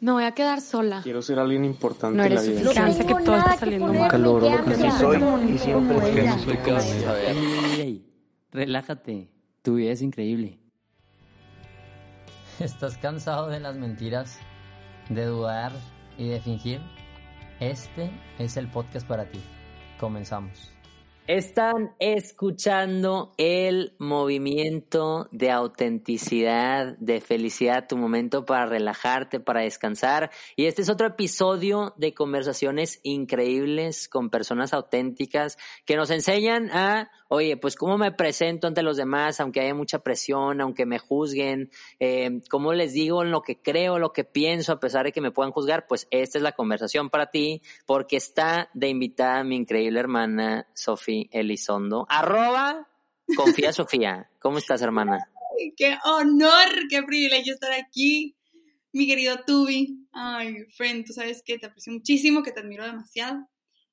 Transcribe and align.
Me 0.00 0.12
voy 0.12 0.24
a 0.24 0.32
quedar 0.32 0.60
sola. 0.60 1.00
Quiero 1.02 1.22
ser 1.22 1.38
alguien 1.40 1.64
importante 1.64 2.16
No 2.16 2.22
en 2.24 2.34
la 2.34 2.40
eres 2.40 2.48
vida. 2.56 2.60
suficiente, 2.72 3.06
que 3.06 3.24
todo 3.24 3.36
está 3.36 3.56
saliendo 3.56 3.86
mal. 3.88 3.96
Nunca 4.02 4.18
logro 4.18 4.48
lo 4.50 4.64
que 4.64 4.74
sí 4.76 4.90
soy 4.92 5.22
y 5.52 5.58
siempre 5.58 5.96
es 5.98 6.04
que 6.58 6.70
Ey, 7.30 7.98
soy 7.98 8.04
relájate, 8.52 9.28
tu 9.62 9.74
vida 9.74 9.90
es 9.92 10.02
increíble. 10.02 10.60
¿Estás 12.60 12.96
cansado 12.98 13.48
de 13.48 13.60
las 13.60 13.76
mentiras, 13.76 14.38
de 15.08 15.24
dudar 15.26 15.72
y 16.16 16.28
de 16.28 16.40
fingir? 16.40 16.80
Este 17.60 18.10
es 18.38 18.56
el 18.56 18.70
podcast 18.70 19.06
para 19.06 19.28
ti. 19.28 19.40
Comenzamos. 19.98 20.72
Están 21.28 21.94
escuchando 21.98 23.34
el 23.36 23.92
movimiento 23.98 25.28
de 25.30 25.50
autenticidad, 25.50 26.96
de 26.96 27.20
felicidad, 27.20 27.86
tu 27.86 27.98
momento 27.98 28.46
para 28.46 28.64
relajarte, 28.64 29.38
para 29.38 29.60
descansar. 29.60 30.30
Y 30.56 30.64
este 30.64 30.80
es 30.80 30.88
otro 30.88 31.06
episodio 31.06 31.92
de 31.98 32.14
conversaciones 32.14 32.98
increíbles 33.02 34.08
con 34.08 34.30
personas 34.30 34.72
auténticas 34.72 35.58
que 35.84 35.96
nos 35.96 36.08
enseñan 36.08 36.70
a, 36.70 37.10
oye, 37.28 37.56
pues 37.56 37.76
cómo 37.76 37.98
me 37.98 38.12
presento 38.12 38.66
ante 38.66 38.82
los 38.82 38.96
demás, 38.96 39.40
aunque 39.40 39.60
haya 39.60 39.74
mucha 39.74 40.00
presión, 40.00 40.60
aunque 40.60 40.86
me 40.86 40.98
juzguen, 40.98 41.70
eh, 42.00 42.40
cómo 42.50 42.72
les 42.72 42.92
digo 42.92 43.24
lo 43.24 43.42
que 43.42 43.60
creo, 43.60 43.98
lo 43.98 44.12
que 44.12 44.24
pienso, 44.24 44.72
a 44.72 44.80
pesar 44.80 45.04
de 45.04 45.12
que 45.12 45.20
me 45.20 45.30
puedan 45.30 45.52
juzgar, 45.52 45.86
pues 45.86 46.08
esta 46.10 46.38
es 46.38 46.42
la 46.42 46.52
conversación 46.52 47.10
para 47.10 47.30
ti, 47.30 47.62
porque 47.86 48.16
está 48.16 48.70
de 48.74 48.88
invitada 48.88 49.44
mi 49.44 49.56
increíble 49.56 50.00
hermana 50.00 50.66
Sofía 50.74 51.26
Elizondo. 51.30 52.06
Arroba 52.08 52.88
Confía 53.36 53.72
Sofía. 53.72 54.30
¿Cómo 54.38 54.58
estás, 54.58 54.80
hermana? 54.80 55.30
¡Qué 55.76 55.98
honor! 56.04 56.88
¡Qué 56.88 57.02
privilegio 57.02 57.54
estar 57.54 57.72
aquí! 57.72 58.34
Mi 58.92 59.06
querido 59.06 59.44
Tubi. 59.46 60.06
Ay, 60.12 60.64
friend, 60.76 61.04
tú 61.04 61.12
sabes 61.12 61.42
que 61.44 61.58
te 61.58 61.66
aprecio 61.66 61.92
muchísimo, 61.92 62.42
que 62.42 62.52
te 62.52 62.60
admiro 62.60 62.86
demasiado 62.86 63.46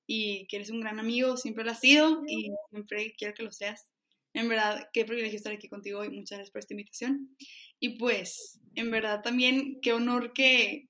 y 0.08 0.48
que 0.48 0.58
eres 0.58 0.70
un 0.70 0.82
gran 0.82 1.00
amigo, 1.00 1.38
siempre 1.38 1.64
lo 1.64 1.72
has 1.72 1.80
sido 1.80 2.24
y 2.28 2.52
siempre 2.70 3.14
quiero 3.18 3.34
que 3.34 3.44
lo 3.44 3.52
seas. 3.52 3.90
En 4.34 4.50
verdad, 4.50 4.90
qué 4.92 5.06
privilegio 5.06 5.38
estar 5.38 5.54
aquí 5.54 5.70
contigo 5.70 6.00
hoy. 6.00 6.10
Muchas 6.10 6.38
gracias 6.38 6.52
por 6.52 6.60
esta 6.60 6.74
invitación. 6.74 7.36
Y 7.80 7.98
pues, 7.98 8.60
en 8.76 8.92
verdad 8.92 9.22
también, 9.22 9.80
qué 9.82 9.94
honor 9.94 10.34
que, 10.34 10.90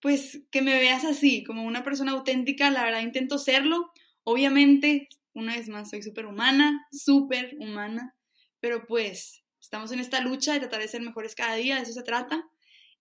pues, 0.00 0.42
que 0.52 0.62
me 0.62 0.78
veas 0.78 1.04
así, 1.04 1.42
como 1.42 1.64
una 1.64 1.82
persona 1.82 2.12
auténtica. 2.12 2.70
La 2.70 2.84
verdad, 2.84 3.02
intento 3.02 3.38
serlo. 3.38 3.90
Obviamente, 4.22 5.08
una 5.32 5.56
vez 5.56 5.68
más, 5.68 5.90
soy 5.90 6.02
súper 6.02 6.26
humana, 6.26 6.86
súper 6.92 7.56
humana, 7.58 8.14
pero 8.60 8.86
pues 8.86 9.44
estamos 9.60 9.90
en 9.92 10.00
esta 10.00 10.20
lucha 10.20 10.52
de 10.52 10.60
tratar 10.60 10.80
de 10.80 10.88
ser 10.88 11.02
mejores 11.02 11.34
cada 11.34 11.56
día, 11.56 11.76
de 11.76 11.82
eso 11.82 11.92
se 11.92 12.02
trata. 12.02 12.48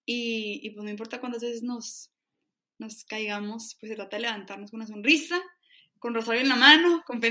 Y, 0.05 0.59
y 0.63 0.71
pues 0.71 0.83
no 0.83 0.89
importa 0.89 1.19
cuántas 1.19 1.41
veces 1.41 1.63
nos, 1.63 2.11
nos 2.79 3.03
caigamos, 3.05 3.75
pues 3.79 3.89
se 3.89 3.95
trata 3.95 4.17
de 4.17 4.23
levantarnos 4.23 4.71
con 4.71 4.79
una 4.79 4.87
sonrisa, 4.87 5.41
con 5.99 6.13
rosario 6.13 6.41
en 6.41 6.49
la 6.49 6.55
mano, 6.55 7.03
con 7.05 7.21
fe 7.21 7.29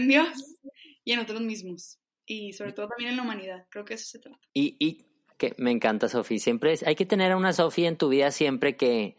y 1.05 1.13
en 1.13 1.19
nosotros 1.19 1.43
mismos. 1.43 1.99
Y 2.27 2.53
sobre 2.53 2.73
todo 2.73 2.89
también 2.89 3.11
en 3.11 3.17
la 3.17 3.23
humanidad, 3.23 3.67
creo 3.71 3.85
que 3.85 3.95
eso 3.95 4.07
se 4.07 4.19
trata. 4.19 4.41
Y, 4.53 4.77
y 4.79 5.07
que 5.37 5.55
me 5.59 5.71
encanta, 5.71 6.09
Sofía. 6.09 6.39
Siempre 6.39 6.75
hay 6.85 6.95
que 6.95 7.07
tener 7.07 7.33
a 7.33 7.37
una 7.37 7.53
Sofía 7.53 7.89
en 7.89 7.97
tu 7.97 8.09
vida 8.09 8.31
siempre 8.31 8.77
que 8.77 9.17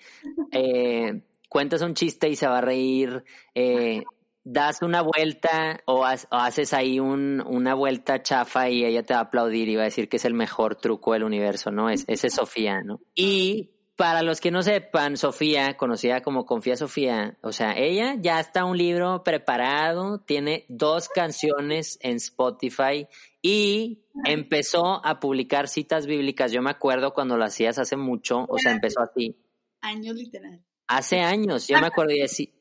eh, 0.51 1.21
cuentas 1.49 1.81
un 1.81 1.93
chiste 1.93 2.29
y 2.29 2.35
se 2.35 2.47
va 2.47 2.57
a 2.57 2.61
reír, 2.61 3.23
eh, 3.55 4.03
das 4.44 4.81
una 4.81 5.01
vuelta 5.01 5.81
o 5.85 6.05
haces 6.05 6.73
ahí 6.73 6.99
un, 6.99 7.41
una 7.45 7.73
vuelta 7.73 8.23
chafa 8.23 8.69
y 8.69 8.85
ella 8.85 9.03
te 9.03 9.13
va 9.13 9.19
a 9.19 9.23
aplaudir 9.23 9.67
y 9.67 9.75
va 9.75 9.83
a 9.83 9.85
decir 9.85 10.07
que 10.07 10.17
es 10.17 10.25
el 10.25 10.33
mejor 10.33 10.75
truco 10.75 11.13
del 11.13 11.23
universo, 11.23 11.71
¿no? 11.71 11.89
Es, 11.89 12.05
ese 12.07 12.27
es 12.27 12.33
Sofía, 12.33 12.81
¿no? 12.81 13.01
Y 13.13 13.71
para 13.97 14.21
los 14.21 14.39
que 14.39 14.51
no 14.51 14.61
sepan, 14.61 15.17
Sofía, 15.17 15.75
conocida 15.75 16.21
como 16.21 16.45
Confía 16.45 16.77
Sofía, 16.77 17.37
o 17.41 17.51
sea, 17.51 17.73
ella 17.75 18.15
ya 18.19 18.39
está 18.39 18.63
un 18.63 18.77
libro 18.77 19.23
preparado, 19.23 20.19
tiene 20.19 20.65
dos 20.69 21.09
canciones 21.09 21.97
en 22.01 22.17
Spotify 22.17 23.07
y 23.41 24.05
empezó 24.25 25.03
a 25.03 25.19
publicar 25.19 25.67
citas 25.67 26.05
bíblicas. 26.05 26.51
Yo 26.51 26.61
me 26.61 26.69
acuerdo 26.69 27.13
cuando 27.13 27.37
lo 27.37 27.43
hacías 27.43 27.79
hace 27.79 27.97
mucho, 27.97 28.45
o 28.47 28.59
sea, 28.59 28.71
empezó 28.71 29.01
así. 29.01 29.35
Años 29.81 30.15
literal. 30.15 30.63
Hace 30.87 31.19
años, 31.19 31.67
yo 31.67 31.79
me 31.81 31.87
acuerdo 31.87 32.13
y 32.13 32.19
deci- 32.21 32.53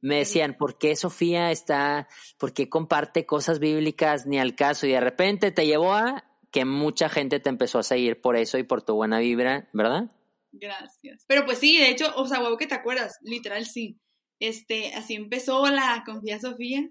me 0.00 0.18
decían, 0.18 0.56
¿por 0.56 0.78
qué 0.78 0.94
Sofía 0.96 1.50
está, 1.50 2.06
por 2.38 2.52
qué 2.52 2.68
comparte 2.68 3.26
cosas 3.26 3.58
bíblicas 3.58 4.26
ni 4.26 4.38
al 4.38 4.54
caso? 4.54 4.86
Y 4.86 4.92
de 4.92 5.00
repente 5.00 5.50
te 5.50 5.66
llevó 5.66 5.92
a 5.92 6.24
que 6.50 6.64
mucha 6.64 7.08
gente 7.08 7.40
te 7.40 7.48
empezó 7.48 7.80
a 7.80 7.82
seguir 7.82 8.20
por 8.20 8.36
eso 8.36 8.58
y 8.58 8.62
por 8.62 8.82
tu 8.82 8.94
buena 8.94 9.18
vibra, 9.18 9.68
¿verdad? 9.72 10.10
Gracias. 10.52 11.24
Pero 11.26 11.44
pues 11.44 11.58
sí, 11.58 11.78
de 11.78 11.88
hecho, 11.90 12.12
o 12.16 12.26
sea, 12.26 12.40
huevo 12.40 12.58
que 12.58 12.66
te 12.66 12.74
acuerdas, 12.74 13.16
literal 13.22 13.64
sí. 13.66 13.98
Este, 14.38 14.92
así 14.94 15.14
empezó 15.14 15.66
la 15.68 16.02
Confía 16.04 16.38
Sofía, 16.40 16.88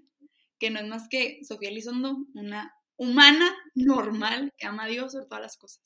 que 0.58 0.70
no 0.70 0.80
es 0.80 0.86
más 0.86 1.08
que 1.08 1.38
Sofía 1.44 1.68
Elizondo, 1.70 2.16
una 2.34 2.74
humana 2.96 3.54
normal 3.74 4.52
que 4.58 4.66
ama 4.66 4.84
a 4.84 4.88
Dios 4.88 5.12
sobre 5.12 5.26
todas 5.26 5.42
las 5.42 5.56
cosas. 5.56 5.82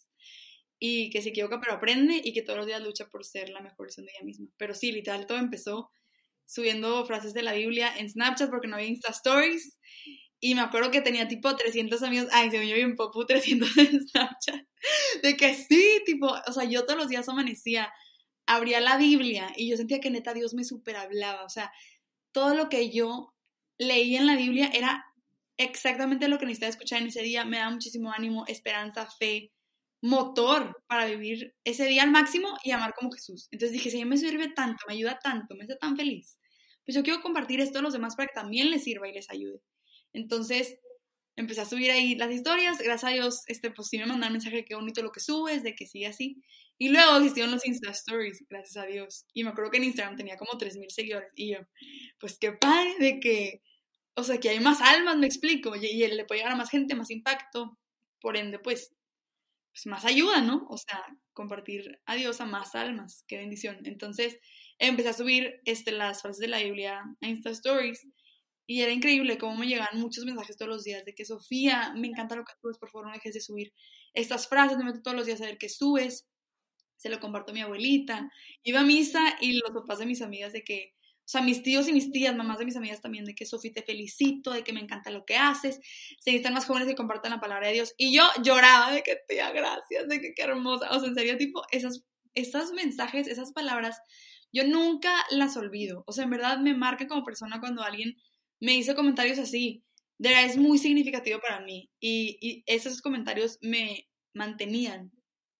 Y 0.79 1.11
que 1.11 1.23
se 1.23 1.31
equivoca 1.31 1.61
pero 1.61 1.75
aprende 1.75 2.21
y 2.23 2.33
que 2.33 2.43
todos 2.43 2.59
los 2.59 2.67
días 2.67 2.83
lucha 2.83 3.09
por 3.09 3.25
ser 3.25 3.51
la 3.51 3.61
mejor 3.61 3.87
versión 3.87 4.07
de 4.07 4.13
ella 4.13 4.25
misma. 4.25 4.49
Pero 4.59 4.75
sí, 4.75 4.93
literal, 4.93 5.27
todo 5.27 5.39
empezó 5.39 5.91
subiendo 6.47 7.05
frases 7.07 7.35
de 7.35 7.43
la 7.43 7.53
Biblia 7.55 7.93
en 7.97 8.09
Snapchat 8.09 8.51
porque 8.51 8.69
no 8.69 8.77
había 8.77 8.89
Insta 8.89 9.11
Stories. 9.13 9.79
Y 10.41 10.55
me 10.55 10.61
acuerdo 10.61 10.91
que 10.91 11.01
tenía 11.01 11.29
tipo 11.29 11.55
300 11.57 12.03
amigos. 12.03 12.29
Ay, 12.33 12.51
se 12.51 12.59
me 12.59 12.67
oyó 12.67 12.75
bien 12.75 12.97
popu 12.97 13.25
300 13.25 13.79
en 13.79 14.09
Snapchat. 14.09 14.67
De 15.23 15.37
que 15.37 15.55
sí, 15.55 16.03
tipo, 16.05 16.29
o 16.47 16.53
sea, 16.53 16.65
yo 16.65 16.85
todos 16.85 16.99
los 16.99 17.09
días 17.09 17.29
amanecía, 17.29 17.93
abría 18.47 18.81
la 18.81 18.97
Biblia 18.97 19.53
y 19.57 19.69
yo 19.69 19.77
sentía 19.77 20.01
que 20.01 20.11
neta 20.11 20.35
Dios 20.35 20.55
me 20.55 20.65
super 20.65 20.97
hablaba. 20.97 21.45
O 21.45 21.49
sea, 21.49 21.73
todo 22.33 22.55
lo 22.55 22.69
que 22.69 22.91
yo 22.91 23.35
leía 23.79 24.21
en 24.21 24.27
la 24.27 24.37
Biblia 24.37 24.71
era 24.73 25.05
exactamente 25.57 26.29
lo 26.29 26.39
que 26.39 26.47
necesitaba 26.47 26.71
escuchar 26.71 27.03
en 27.03 27.09
ese 27.09 27.23
día. 27.23 27.45
Me 27.45 27.59
daba 27.59 27.71
muchísimo 27.71 28.13
ánimo, 28.13 28.45
esperanza, 28.47 29.07
fe, 29.07 29.53
motor 30.03 30.83
para 30.87 31.07
vivir 31.07 31.55
ese 31.65 31.87
día 31.87 32.03
al 32.03 32.11
máximo 32.11 32.57
y 32.63 32.71
amar 32.71 32.95
como 32.95 33.11
Jesús. 33.11 33.49
Entonces 33.51 33.73
dije, 33.73 33.91
si 33.91 34.01
a 34.01 34.05
mí 34.05 34.11
me 34.11 34.17
sirve 34.17 34.49
tanto, 34.49 34.85
me 34.87 34.95
ayuda 34.95 35.19
tanto, 35.23 35.55
me 35.55 35.65
hace 35.65 35.77
tan 35.77 35.97
feliz, 35.97 36.39
pues 36.85 36.95
yo 36.95 37.03
quiero 37.03 37.21
compartir 37.23 37.61
esto 37.61 37.79
a 37.79 37.83
los 37.83 37.93
demás 37.93 38.17
para 38.17 38.29
que 38.29 38.35
también 38.35 38.71
les 38.71 38.85
sirva 38.85 39.09
y 39.09 39.13
les 39.13 39.31
ayude. 39.31 39.61
Entonces 40.17 40.79
empecé 41.37 41.61
a 41.61 41.67
subir 41.67 41.91
ahí 41.91 42.15
las 42.15 42.33
historias, 42.33 42.79
gracias 42.79 43.05
a 43.05 43.15
Dios, 43.15 43.43
este, 43.47 43.71
pues 43.71 43.89
sí 43.89 43.99
me 43.99 44.07
mandaron 44.07 44.33
mensaje 44.33 44.57
de 44.57 44.65
qué 44.65 44.75
bonito 44.75 45.03
lo 45.03 45.13
que 45.13 45.21
subes, 45.21 45.63
de 45.63 45.75
que 45.75 45.87
sigue 45.87 46.07
así. 46.07 46.43
Y 46.79 46.89
luego 46.89 47.17
existieron 47.17 47.53
los 47.53 47.67
Insta 47.67 47.91
Stories, 47.91 48.45
gracias 48.49 48.83
a 48.83 48.87
Dios. 48.87 49.27
Y 49.35 49.45
me 49.45 49.51
acuerdo 49.51 49.71
que 49.71 49.77
en 49.77 49.85
Instagram 49.85 50.17
tenía 50.17 50.37
como 50.37 50.59
3.000 50.59 50.91
seguidores. 50.91 51.31
Y 51.35 51.53
yo, 51.53 51.59
pues 52.19 52.39
qué 52.39 52.53
padre 52.53 52.95
de 52.99 53.21
que, 53.21 53.63
o 54.15 54.23
sea, 54.23 54.39
que 54.39 54.51
hay 54.51 54.61
más 54.61 54.81
almas, 54.81 55.17
me 55.17 55.27
explico. 55.27 55.75
Y, 55.77 55.87
y 55.87 56.07
le 56.07 56.25
puede 56.25 56.41
llegar 56.41 56.53
a 56.53 56.57
más 56.57 56.71
gente, 56.71 56.95
más 56.95 57.11
impacto. 57.11 57.79
Por 58.21 58.37
ende, 58.37 58.59
pues, 58.59 58.93
pues 59.73 59.87
más 59.87 60.05
ayuda, 60.05 60.43
¿no? 60.43 60.67
O 60.69 60.77
sea, 60.77 61.03
compartir 61.33 62.01
a 62.07 62.15
Dios 62.15 62.41
a 62.41 62.47
más 62.47 62.75
almas. 62.75 63.25
Qué 63.27 63.39
bendición. 63.39 63.79
Entonces, 63.85 64.39
empecé 64.79 65.11
a 65.11 65.13
subir 65.15 65.61
este, 65.65 65.93
las 65.93 66.23
frases 66.23 66.41
de 66.41 66.49
la 66.49 66.59
Biblia 66.59 67.03
a 67.23 67.27
Insta 67.27 67.51
Stories. 67.51 68.07
Y 68.67 68.83
era 68.83 68.93
increíble 68.93 69.39
cómo 69.39 69.57
me 69.57 69.67
llegaban 69.67 70.01
muchos 70.01 70.25
mensajes 70.25 70.57
todos 70.57 70.69
los 70.69 70.85
días 70.85 71.05
de 71.05 71.15
que 71.15 71.25
Sofía, 71.25 71.93
me 71.97 72.09
encanta 72.09 72.35
lo 72.35 72.45
que 72.45 72.53
subes, 72.61 72.79
por 72.79 72.91
favor 72.91 73.07
no 73.07 73.13
dejes 73.13 73.35
de 73.35 73.41
subir 73.41 73.73
estas 74.13 74.49
frases, 74.49 74.77
me 74.77 74.85
meto 74.85 75.03
todos 75.03 75.17
los 75.17 75.27
días 75.27 75.41
a 75.41 75.45
ver 75.45 75.59
qué 75.59 75.69
subes, 75.69 76.27
se 76.97 77.09
lo 77.09 77.21
comparto 77.21 77.53
a 77.53 77.55
mi 77.55 77.61
abuelita, 77.61 78.31
iba 78.63 78.81
a 78.81 78.85
misa 78.85 79.37
y 79.41 79.53
los 79.53 79.71
papás 79.71 79.99
de 79.99 80.07
mis 80.07 80.23
amigas 80.23 80.53
de 80.53 80.65
que, 80.65 80.95
o 81.19 81.29
sea, 81.29 81.43
mis 81.43 81.63
tíos 81.63 81.87
y 81.89 81.93
mis 81.93 82.11
tías, 82.11 82.35
mamás 82.35 82.59
de 82.59 82.65
mis 82.65 82.77
amigas 82.77 83.01
también, 83.01 83.25
de 83.25 83.35
que 83.35 83.47
Sofía 83.47 83.73
te 83.73 83.83
felicito, 83.83 84.53
de 84.53 84.65
que 84.65 84.73
me 84.73 84.81
encanta 84.81 85.11
lo 85.11 85.25
que 85.25 85.37
haces, 85.37 85.77
se 86.21 86.31
necesitan 86.31 86.55
más 86.55 86.67
jóvenes 86.67 86.89
que 86.89 86.95
compartan 86.95 87.33
la 87.33 87.41
palabra 87.41 87.69
de 87.69 87.75
Dios, 87.75 87.95
y 87.97 88.17
yo 88.17 88.25
lloraba 88.43 88.93
de 88.93 89.03
que 89.03 89.17
tía, 89.29 89.51
gracias, 89.53 90.09
de 90.09 90.21
que 90.21 90.35
qué 90.35 90.43
hermosa, 90.43 90.91
o 90.91 90.99
sea, 90.99 91.09
en 91.09 91.15
serio, 91.15 91.37
tipo, 91.37 91.63
esas, 91.71 92.05
esos 92.35 92.73
mensajes, 92.73 93.29
esas 93.29 93.53
palabras, 93.53 93.99
yo 94.53 94.65
nunca 94.65 95.13
las 95.31 95.57
olvido, 95.57 96.05
o 96.07 96.13
sea, 96.13 96.25
en 96.25 96.31
verdad 96.31 96.59
me 96.59 96.75
marca 96.75 97.07
como 97.07 97.25
persona 97.25 97.61
cuando 97.61 97.83
alguien 97.83 98.17
me 98.61 98.75
hizo 98.77 98.95
comentarios 98.95 99.39
así. 99.39 99.85
De 100.19 100.31
verdad 100.31 100.47
es 100.47 100.57
muy 100.57 100.79
significativo 100.79 101.41
para 101.41 101.61
mí. 101.61 101.91
Y, 102.01 102.63
esos 102.67 103.03
comentarios 103.03 103.59
me 103.61 104.09
mantenían 104.35 105.13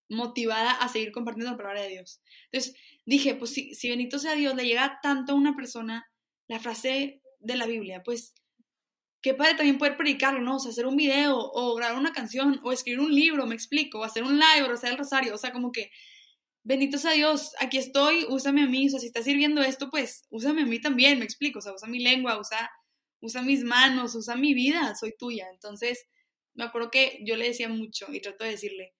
motivada 0.09 0.71
a 0.71 0.87
seguir 0.87 1.11
compartiendo 1.11 1.51
la 1.51 1.57
palabra 1.57 1.81
de 1.81 1.89
Dios. 1.89 2.21
Entonces 2.51 2.75
dije, 3.05 3.35
pues 3.35 3.51
si, 3.51 3.73
si 3.75 3.89
bendito 3.89 4.19
sea 4.19 4.35
Dios, 4.35 4.55
le 4.55 4.65
llega 4.65 4.99
tanto 5.01 5.33
a 5.33 5.35
una 5.35 5.55
persona 5.55 6.05
la 6.47 6.59
frase 6.59 7.21
de 7.39 7.55
la 7.55 7.65
Biblia, 7.65 8.01
pues 8.03 8.33
qué 9.21 9.33
padre 9.33 9.55
también 9.55 9.77
poder 9.77 9.97
predicarlo, 9.97 10.41
¿no? 10.41 10.55
O 10.55 10.59
sea, 10.59 10.71
hacer 10.71 10.85
un 10.85 10.95
video 10.95 11.37
o 11.37 11.75
grabar 11.75 11.97
una 11.97 12.13
canción 12.13 12.61
o 12.63 12.71
escribir 12.71 13.01
un 13.01 13.13
libro, 13.13 13.45
me 13.45 13.55
explico, 13.55 13.99
o 13.99 14.03
hacer 14.03 14.23
un 14.23 14.39
live 14.39 14.69
o 14.69 14.73
hacer 14.73 14.91
el 14.91 14.97
rosario, 14.97 15.35
o 15.35 15.37
sea, 15.37 15.51
como 15.51 15.71
que 15.71 15.91
bendito 16.63 16.97
sea 16.97 17.11
Dios, 17.11 17.53
aquí 17.59 17.77
estoy, 17.77 18.25
úsame 18.29 18.63
a 18.63 18.67
mí, 18.67 18.87
o 18.87 18.89
sea, 18.89 18.99
si 18.99 19.07
estás 19.07 19.23
sirviendo 19.23 19.61
esto, 19.61 19.89
pues 19.89 20.25
úsame 20.29 20.63
a 20.63 20.65
mí 20.65 20.79
también, 20.79 21.17
me 21.17 21.25
explico, 21.25 21.59
o 21.59 21.61
sea, 21.61 21.73
usa 21.73 21.87
mi 21.87 21.99
lengua, 21.99 22.39
usa, 22.39 22.69
usa 23.19 23.41
mis 23.41 23.63
manos, 23.63 24.15
usa 24.15 24.35
mi 24.35 24.53
vida, 24.53 24.95
soy 24.95 25.13
tuya. 25.17 25.47
Entonces, 25.51 26.05
me 26.53 26.63
acuerdo 26.63 26.91
que 26.91 27.19
yo 27.25 27.35
le 27.35 27.47
decía 27.47 27.69
mucho 27.69 28.07
y 28.11 28.21
trato 28.21 28.43
de 28.43 28.51
decirle, 28.51 28.93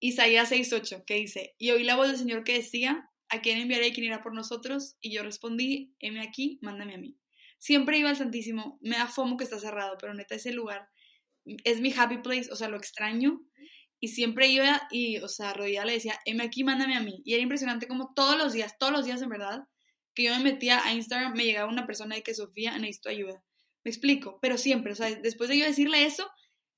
Isaías 0.00 0.50
6.8, 0.50 1.04
que 1.04 1.14
dice, 1.14 1.54
y 1.58 1.70
oí 1.70 1.84
la 1.84 1.96
voz 1.96 2.08
del 2.08 2.16
Señor 2.16 2.44
que 2.44 2.54
decía, 2.54 3.10
¿a 3.28 3.40
quién 3.42 3.58
enviaré 3.58 3.88
y 3.88 3.92
quién 3.92 4.06
irá 4.06 4.22
por 4.22 4.34
nosotros? 4.34 4.96
Y 5.00 5.12
yo 5.12 5.22
respondí, 5.22 5.94
heme 5.98 6.22
aquí, 6.22 6.58
mándame 6.62 6.94
a 6.94 6.98
mí. 6.98 7.18
Siempre 7.58 7.98
iba 7.98 8.08
al 8.08 8.16
Santísimo, 8.16 8.78
me 8.80 8.96
da 8.96 9.06
fomo 9.06 9.36
que 9.36 9.44
está 9.44 9.58
cerrado, 9.58 9.98
pero 10.00 10.14
neta 10.14 10.34
ese 10.34 10.52
lugar 10.52 10.88
es 11.44 11.80
mi 11.80 11.92
happy 11.92 12.18
place, 12.18 12.50
o 12.50 12.56
sea, 12.56 12.68
lo 12.68 12.76
extraño. 12.76 13.40
Y 14.02 14.08
siempre 14.08 14.48
iba 14.48 14.88
y, 14.90 15.18
o 15.18 15.28
sea, 15.28 15.52
rodilla 15.52 15.84
le 15.84 15.92
decía, 15.92 16.18
heme 16.24 16.44
aquí, 16.44 16.64
mándame 16.64 16.96
a 16.96 17.00
mí. 17.00 17.20
Y 17.24 17.34
era 17.34 17.42
impresionante 17.42 17.86
como 17.86 18.14
todos 18.14 18.38
los 18.38 18.52
días, 18.52 18.78
todos 18.78 18.92
los 18.92 19.04
días 19.04 19.20
en 19.20 19.28
verdad, 19.28 19.60
que 20.14 20.24
yo 20.24 20.36
me 20.36 20.44
metía 20.44 20.84
a 20.84 20.92
Instagram, 20.92 21.34
me 21.34 21.44
llegaba 21.44 21.70
una 21.70 21.86
persona 21.86 22.16
de 22.16 22.22
que 22.22 22.34
Sofía, 22.34 22.76
necesito 22.78 23.08
ayuda. 23.08 23.42
Me 23.84 23.90
explico, 23.90 24.38
pero 24.42 24.58
siempre, 24.58 24.92
o 24.92 24.96
sea, 24.96 25.10
después 25.10 25.48
de 25.48 25.58
yo 25.58 25.64
decirle 25.64 26.04
eso, 26.04 26.28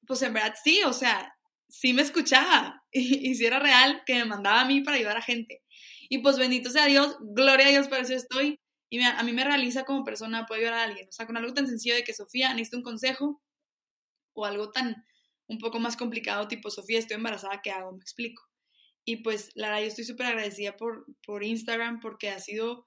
pues 0.06 0.22
en 0.22 0.34
verdad 0.34 0.54
sí, 0.62 0.82
o 0.84 0.92
sea, 0.92 1.34
sí 1.68 1.94
me 1.94 2.02
escuchaba 2.02 2.82
y, 2.92 3.34
si 3.34 3.46
era 3.46 3.58
real 3.58 4.02
que 4.06 4.14
me 4.14 4.24
mandaba 4.24 4.60
a 4.60 4.64
mí 4.66 4.82
para 4.82 4.96
ayudar 4.96 5.16
a 5.16 5.22
gente. 5.22 5.62
Y 6.08 6.18
pues 6.18 6.38
bendito 6.38 6.70
sea 6.70 6.86
Dios, 6.86 7.16
gloria 7.20 7.66
a 7.66 7.70
Dios, 7.70 7.88
por 7.88 7.98
eso 7.98 8.14
estoy. 8.14 8.60
Y 8.90 9.00
a 9.00 9.22
mí 9.22 9.32
me 9.32 9.44
realiza 9.44 9.84
como 9.84 10.04
persona 10.04 10.44
poder 10.44 10.64
ayudar 10.64 10.80
a 10.80 10.82
alguien. 10.84 11.08
O 11.08 11.12
sea, 11.12 11.26
con 11.26 11.38
algo 11.38 11.54
tan 11.54 11.66
sencillo 11.66 11.94
de 11.94 12.04
que 12.04 12.12
Sofía 12.12 12.52
necesita 12.52 12.76
un 12.76 12.82
consejo 12.82 13.42
o 14.34 14.44
algo 14.44 14.70
tan 14.70 15.06
un 15.48 15.58
poco 15.58 15.80
más 15.80 15.96
complicado, 15.96 16.48
tipo 16.48 16.70
Sofía, 16.70 16.98
estoy 16.98 17.16
embarazada, 17.16 17.60
¿qué 17.62 17.70
hago? 17.70 17.92
Me 17.92 18.02
explico. 18.02 18.42
Y 19.04 19.16
pues 19.16 19.50
la 19.54 19.68
verdad, 19.68 19.82
yo 19.82 19.88
estoy 19.88 20.04
súper 20.04 20.26
agradecida 20.26 20.76
por, 20.76 21.06
por 21.24 21.42
Instagram 21.42 22.00
porque 22.00 22.30
ha 22.30 22.38
sido 22.38 22.86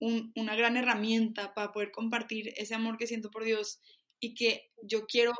una 0.00 0.56
gran 0.56 0.76
herramienta 0.76 1.54
para 1.54 1.72
poder 1.72 1.90
compartir 1.90 2.52
ese 2.56 2.74
amor 2.74 2.98
que 2.98 3.06
siento 3.06 3.30
por 3.30 3.44
Dios 3.44 3.80
y 4.20 4.34
que 4.34 4.70
yo 4.82 5.06
quiero 5.06 5.32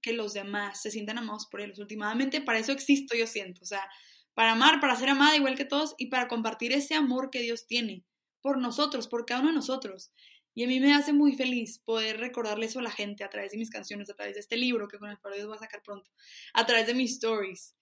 que 0.00 0.12
los 0.12 0.32
demás 0.32 0.80
se 0.80 0.90
sientan 0.90 1.18
amados 1.18 1.46
por 1.50 1.60
Él. 1.60 1.72
Últimamente 1.78 2.40
para 2.40 2.58
eso 2.58 2.72
existo, 2.72 3.16
yo 3.16 3.26
siento. 3.26 3.62
O 3.62 3.66
sea, 3.66 3.88
para 4.34 4.52
amar, 4.52 4.80
para 4.80 4.96
ser 4.96 5.08
amada 5.08 5.36
igual 5.36 5.56
que 5.56 5.64
todos 5.64 5.94
y 5.98 6.06
para 6.06 6.28
compartir 6.28 6.72
ese 6.72 6.94
amor 6.94 7.30
que 7.30 7.40
Dios 7.40 7.66
tiene 7.66 8.04
por 8.40 8.58
nosotros, 8.58 9.08
por 9.08 9.26
cada 9.26 9.40
uno 9.40 9.50
de 9.50 9.56
nosotros. 9.56 10.12
Y 10.54 10.64
a 10.64 10.66
mí 10.66 10.80
me 10.80 10.94
hace 10.94 11.12
muy 11.12 11.34
feliz 11.36 11.78
poder 11.84 12.18
recordarle 12.18 12.66
eso 12.66 12.80
a 12.80 12.82
la 12.82 12.90
gente 12.90 13.24
a 13.24 13.30
través 13.30 13.52
de 13.52 13.58
mis 13.58 13.70
canciones, 13.70 14.10
a 14.10 14.14
través 14.14 14.34
de 14.34 14.40
este 14.40 14.56
libro 14.56 14.88
que 14.88 14.98
con 14.98 15.10
el 15.10 15.16
favor 15.16 15.32
de 15.32 15.38
Dios 15.38 15.48
voy 15.48 15.56
a 15.56 15.60
sacar 15.60 15.82
pronto, 15.82 16.10
a 16.52 16.66
través 16.66 16.86
de 16.86 16.94
mis 16.94 17.12
stories. 17.12 17.74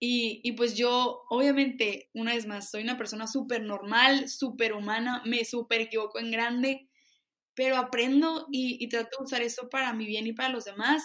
Y, 0.00 0.40
y 0.42 0.52
pues 0.52 0.76
yo, 0.76 1.24
obviamente, 1.28 2.08
una 2.14 2.34
vez 2.34 2.46
más, 2.46 2.70
soy 2.70 2.82
una 2.82 2.96
persona 2.96 3.26
súper 3.26 3.62
normal, 3.62 4.28
súper 4.30 4.72
humana, 4.72 5.22
me 5.26 5.44
súper 5.44 5.82
equivoco 5.82 6.18
en 6.18 6.30
grande, 6.30 6.88
pero 7.54 7.76
aprendo 7.76 8.46
y, 8.50 8.82
y 8.82 8.88
trato 8.88 9.18
de 9.18 9.24
usar 9.24 9.42
eso 9.42 9.68
para 9.68 9.92
mi 9.92 10.06
bien 10.06 10.26
y 10.26 10.32
para 10.32 10.48
los 10.48 10.64
demás 10.64 11.02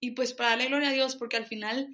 y 0.00 0.12
pues 0.12 0.32
para 0.32 0.50
darle 0.50 0.66
gloria 0.66 0.90
a 0.90 0.92
Dios, 0.92 1.16
porque 1.16 1.36
al 1.36 1.46
final, 1.46 1.88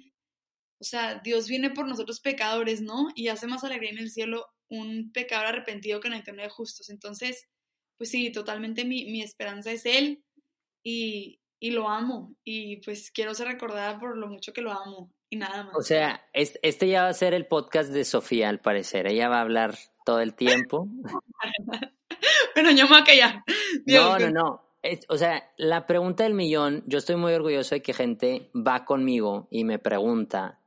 o 0.79 0.83
sea, 0.83 1.21
Dios 1.23 1.47
viene 1.47 1.71
por 1.71 1.87
nosotros 1.87 2.19
pecadores, 2.19 2.81
¿no? 2.81 3.09
Y 3.15 3.27
hace 3.29 3.47
más 3.47 3.63
alegría 3.63 3.91
en 3.91 3.97
el 3.97 4.11
cielo 4.11 4.45
un 4.69 5.11
pecador 5.11 5.47
arrepentido 5.47 5.99
que 5.99 6.07
en 6.07 6.13
el 6.13 6.19
eterno 6.21 6.43
de 6.43 6.49
justos. 6.49 6.89
Entonces, 6.89 7.47
pues 7.97 8.09
sí, 8.11 8.31
totalmente 8.31 8.85
mi, 8.85 9.05
mi 9.05 9.21
esperanza 9.21 9.71
es 9.71 9.85
Él 9.85 10.23
y, 10.83 11.39
y, 11.59 11.71
lo 11.71 11.89
amo. 11.89 12.35
Y 12.43 12.77
pues 12.77 13.11
quiero 13.11 13.33
ser 13.33 13.47
recordada 13.47 13.99
por 13.99 14.17
lo 14.17 14.27
mucho 14.27 14.53
que 14.53 14.61
lo 14.61 14.71
amo 14.71 15.11
y 15.35 15.37
nada 15.37 15.63
más. 15.63 15.75
O 15.75 15.81
sea, 15.81 16.27
este 16.33 16.87
ya 16.87 17.03
va 17.03 17.09
a 17.09 17.13
ser 17.13 17.33
el 17.33 17.45
podcast 17.45 17.91
de 17.91 18.03
Sofía, 18.05 18.49
al 18.49 18.59
parecer. 18.59 19.07
Ella 19.07 19.29
va 19.29 19.37
a 19.37 19.41
hablar 19.41 19.75
todo 20.05 20.19
el 20.21 20.33
tiempo. 20.33 20.87
Pero 22.55 22.71
yo 22.71 22.83
me 22.85 22.89
voy 22.89 23.01
a 23.01 23.03
callar. 23.03 23.43
no, 23.85 24.19
no, 24.19 24.29
no 24.29 24.65
o 25.09 25.17
sea, 25.17 25.51
la 25.57 25.87
pregunta 25.87 26.23
del 26.23 26.33
millón, 26.33 26.83
yo 26.85 26.97
estoy 26.97 27.15
muy 27.15 27.33
orgulloso 27.33 27.75
de 27.75 27.81
que 27.81 27.93
gente 27.93 28.49
va 28.55 28.85
conmigo 28.85 29.47
y 29.49 29.63
me 29.63 29.79
pregunta, 29.79 30.59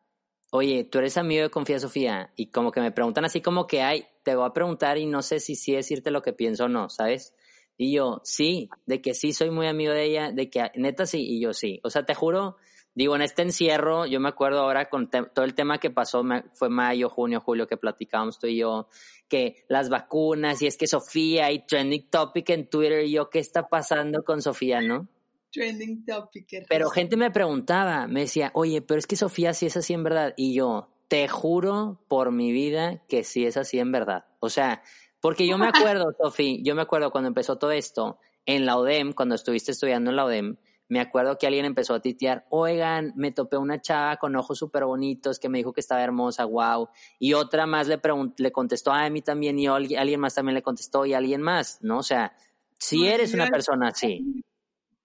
oye, 0.50 0.84
tú 0.84 0.98
eres 0.98 1.16
amigo 1.16 1.42
de 1.42 1.50
Confía 1.50 1.78
Sofía, 1.78 2.32
y 2.36 2.50
como 2.50 2.72
que 2.72 2.80
me 2.80 2.92
preguntan 2.92 3.24
así 3.24 3.40
como 3.40 3.66
que, 3.66 3.82
ay, 3.82 4.06
te 4.24 4.34
voy 4.34 4.46
a 4.46 4.52
preguntar 4.52 4.98
y 4.98 5.06
no 5.06 5.22
sé 5.22 5.40
si 5.40 5.54
sí 5.54 5.72
decirte 5.72 6.10
lo 6.10 6.22
que 6.22 6.32
pienso 6.32 6.64
o 6.64 6.68
no, 6.68 6.88
¿sabes? 6.88 7.34
Y 7.76 7.92
yo, 7.94 8.20
sí, 8.24 8.68
de 8.86 9.00
que 9.00 9.14
sí 9.14 9.32
soy 9.32 9.50
muy 9.50 9.68
amigo 9.68 9.92
de 9.92 10.04
ella, 10.04 10.32
de 10.32 10.50
que 10.50 10.70
neta 10.74 11.06
sí, 11.06 11.24
y 11.24 11.40
yo 11.40 11.52
sí. 11.52 11.80
O 11.84 11.90
sea, 11.90 12.04
te 12.04 12.14
juro, 12.14 12.56
digo, 12.98 13.14
en 13.14 13.22
este 13.22 13.42
encierro, 13.42 14.06
yo 14.06 14.18
me 14.18 14.28
acuerdo 14.28 14.58
ahora 14.58 14.88
con 14.88 15.08
todo 15.08 15.44
el 15.44 15.54
tema 15.54 15.78
que 15.78 15.88
pasó, 15.88 16.24
fue 16.54 16.68
mayo, 16.68 17.08
junio, 17.08 17.40
julio 17.40 17.68
que 17.68 17.76
platicábamos 17.76 18.40
tú 18.40 18.48
y 18.48 18.56
yo, 18.56 18.88
que 19.28 19.64
las 19.68 19.88
vacunas 19.88 20.60
y 20.62 20.66
es 20.66 20.76
que 20.76 20.88
Sofía 20.88 21.52
y 21.52 21.64
trending 21.64 22.10
topic 22.10 22.50
en 22.50 22.68
Twitter 22.68 23.04
y 23.04 23.12
yo, 23.12 23.30
¿qué 23.30 23.38
está 23.38 23.68
pasando 23.68 24.24
con 24.24 24.42
Sofía, 24.42 24.80
no? 24.80 25.06
Trending 25.52 26.04
topic. 26.04 26.66
Pero 26.68 26.90
gente 26.90 27.16
me 27.16 27.30
preguntaba, 27.30 28.08
me 28.08 28.22
decía, 28.22 28.50
oye, 28.54 28.82
pero 28.82 28.98
es 28.98 29.06
que 29.06 29.14
Sofía 29.14 29.54
sí 29.54 29.66
es 29.66 29.76
así 29.76 29.94
en 29.94 30.02
verdad. 30.02 30.34
Y 30.36 30.54
yo, 30.54 30.88
te 31.06 31.28
juro 31.28 32.00
por 32.08 32.32
mi 32.32 32.50
vida 32.50 33.04
que 33.08 33.22
sí 33.22 33.46
es 33.46 33.56
así 33.56 33.78
en 33.78 33.92
verdad. 33.92 34.24
O 34.40 34.50
sea, 34.50 34.82
porque 35.20 35.46
yo 35.46 35.56
me 35.56 35.68
acuerdo, 35.72 36.16
Sofía, 36.20 36.58
yo 36.64 36.74
me 36.74 36.82
acuerdo 36.82 37.12
cuando 37.12 37.28
empezó 37.28 37.58
todo 37.58 37.70
esto, 37.70 38.18
en 38.44 38.66
la 38.66 38.76
ODEM, 38.76 39.12
cuando 39.12 39.36
estuviste 39.36 39.70
estudiando 39.70 40.10
en 40.10 40.16
la 40.16 40.24
ODEM, 40.24 40.56
me 40.88 41.00
acuerdo 41.00 41.36
que 41.38 41.46
alguien 41.46 41.66
empezó 41.66 41.94
a 41.94 42.00
titear, 42.00 42.46
oigan, 42.48 43.12
me 43.14 43.30
topé 43.30 43.58
una 43.58 43.80
chava 43.80 44.16
con 44.16 44.34
ojos 44.36 44.58
súper 44.58 44.84
bonitos 44.84 45.38
que 45.38 45.48
me 45.48 45.58
dijo 45.58 45.72
que 45.72 45.80
estaba 45.80 46.02
hermosa, 46.02 46.46
wow. 46.46 46.88
Y 47.18 47.34
otra 47.34 47.66
más 47.66 47.88
le, 47.88 48.00
le 48.38 48.52
contestó 48.52 48.92
a 48.92 49.08
mí 49.10 49.20
también 49.20 49.58
y 49.58 49.66
alguien 49.66 50.20
más 50.20 50.34
también 50.34 50.54
le 50.54 50.62
contestó 50.62 51.04
y 51.04 51.12
alguien 51.12 51.42
más, 51.42 51.78
¿no? 51.82 51.98
O 51.98 52.02
sea, 52.02 52.34
si 52.78 53.06
eres 53.06 53.34
una 53.34 53.48
persona 53.48 53.88
así. 53.88 54.42